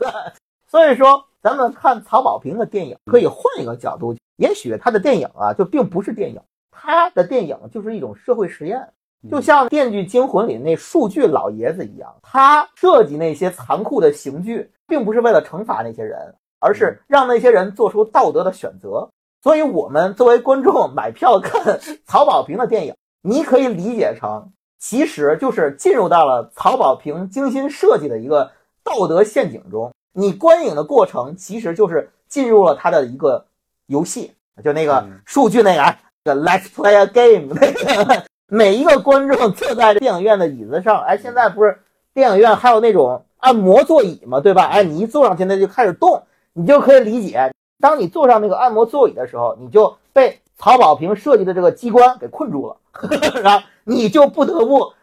[0.67, 1.25] 所以说。
[1.41, 8.85] 咱们看曹保平的电影，可以换一个角度，也许他的电影啊，就并不是电影，他的电影就是一种社会实验，
[9.31, 16.19] 就像《电锯惊魂》里那数据老爷子一样，他设计那些残酷的刑具，并不是为了惩罚那些人，
[16.59, 19.09] 而是让那些人做出道德的选择。
[19.41, 28.51] 所以，我们作为观众买票看曹保平的电影， 你可以理解成，其实就是进入到了曹保平精心设计的一个
[28.83, 29.91] 道德陷阱中。
[30.13, 33.45] 你观影的过程其实就是进入了他的一个
[33.85, 34.33] 游戏，
[34.63, 41.79] 就那个数据那个，个 Let's play a game 那个， 每一个观众坐在电影院的椅子上，哎，现在不是
[42.13, 44.65] 电影院还有那种按摩座椅嘛，对吧？
[44.65, 46.23] 哎，你一坐上去，那就开始动，
[46.53, 52.77] 你就可以理解，当你坐上那个按摩座椅的时候，你就被曹保平设计的这个机关给困住了，
[53.41, 54.93] 然后你就不得不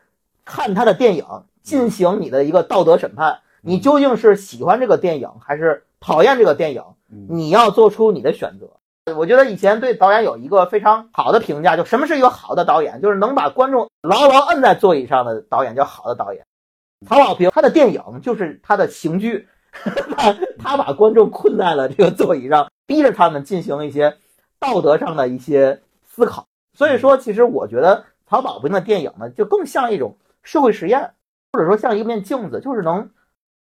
[0.44, 1.24] 看他的电影，
[1.62, 3.38] 进行你的一个道德审判。
[3.62, 6.82] 你究竟是喜欢这个电影还是讨厌这个电影？
[7.28, 8.68] 你要做出你的选择。
[9.16, 16.44] 我觉得以前对导演有一个非常好的评价，就什么是一个好的导演，就是能把观众牢牢摁在座椅上的导演叫好的导演。
[17.06, 19.48] 曹保平他的电影就是他的刑具，
[20.16, 24.16] 他他把观众困在了这个座椅上，逼着他们进行一些
[24.58, 26.46] 道德上的一些思考。
[26.74, 31.12] 所以说，其实我觉得曹保平的电影呢，就更像一种社会实验，
[31.52, 33.08] 或者说像一面镜子，就是能。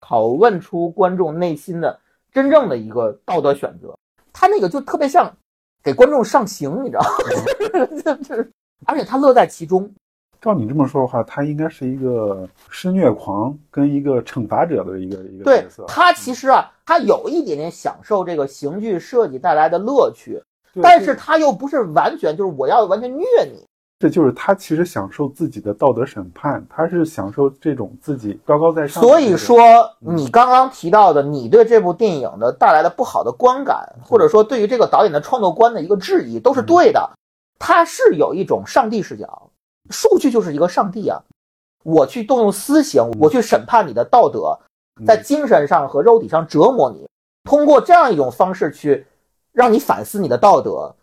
[0.05, 1.97] 拷问出观众内心的
[2.33, 3.97] 真正的一个道德选择，
[4.33, 5.33] 他那个就特别像
[5.81, 8.17] 给观众上刑，你知道吗？
[8.21, 8.51] 就是
[8.85, 9.89] 而且他乐在其中。
[10.43, 15.85] 照你这么说的话，他应该是一个施虐狂跟一个惩罚者的一个一个角色。
[15.87, 20.43] 他其实啊，他有一点点享受这个刑具设计带来的乐趣，
[20.81, 23.63] 但是他又不是完全就是我要完全虐你。
[23.99, 29.01] 这就是他其实享受自己的道德审判，他是享受这种自己高高在上。
[29.01, 29.57] 所以说，
[29.99, 37.09] 你刚刚提到的，你对这部电影的带来的不好的观感，或者说对于这个导演的创作观的一个质疑，都是对的。
[37.57, 39.49] 他是有一种上帝视角，
[39.89, 41.21] 数据就是一个上帝啊，
[41.83, 44.57] 我去动用私刑，我去审判你的道德，
[45.05, 47.07] 在精神上和肉体上折磨你，
[47.43, 49.05] 通过这样一种方式去
[49.51, 50.95] 让你反思你的道德。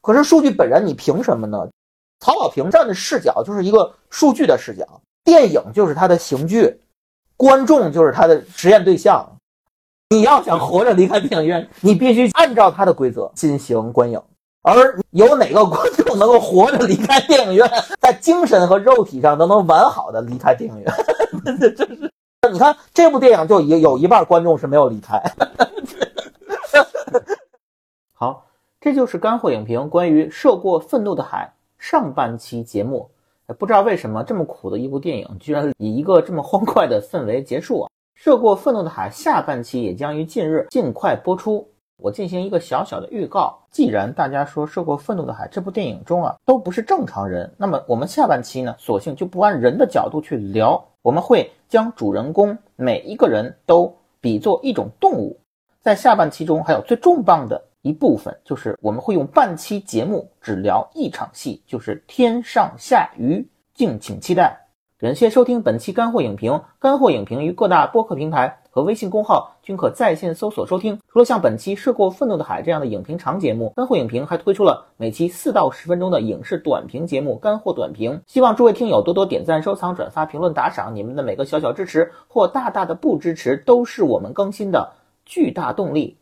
[0.00, 1.68] 可是数据本人，你凭什么呢？
[2.20, 4.86] 曹保平站的视角就是一个数据的视角，
[5.24, 6.80] 电影就是他的刑具，
[7.36, 9.28] 观众就是他的实验对象。
[10.10, 14.20] 你要想活着离开电影院，你必须按照他的规则进行观影。
[14.62, 17.68] 而有哪个观众能够活着离开电影院，
[18.00, 20.92] 在精神和肉体上都能完好的离开电影院？
[21.76, 22.10] 这是
[22.52, 25.20] 你看这部电影就有有一半观众是没有离开。
[28.14, 28.46] 好，
[28.80, 31.52] 这就是干货影评关于涉过愤怒的海。
[31.78, 33.10] 上半期节目，
[33.58, 37.90] 不知道为什么这么苦的一部电影，居然以一个这么欢快的氛围结束啊！
[38.14, 41.68] 涉过愤怒的海下半期也将于近日尽快播出。
[42.02, 43.58] 我进行一个小小的预告。
[43.70, 55.38] 既然大家说《受过愤怒的海》这部电影中啊都不是正常人，那么我们下半期呢，索性就不按人的角度去聊，我们会将主人公每一个人都比作一种动物。
[55.80, 64.58] 在下半期中，还有最重磅的一部分，就是我们会用半期节目只聊一场戏，就是天上下雨，敬请期待。
[64.98, 70.98] 感谢收听本期干货影评，干货影评于各大播客平台和微信公号均可在线搜索收听。
[71.12, 78.12] 除了像本期《涉过愤怒的海》这样的影评长节目，干货影评还推出了每期四到十分钟的影视短评节目《干货短评》。
[78.26, 84.92] 希望诸位听友多多点赞、收藏、转发、评论、打赏，你们的每个小小支持或大大的不支持，都是我们更新的
[85.24, 86.16] 巨大动力。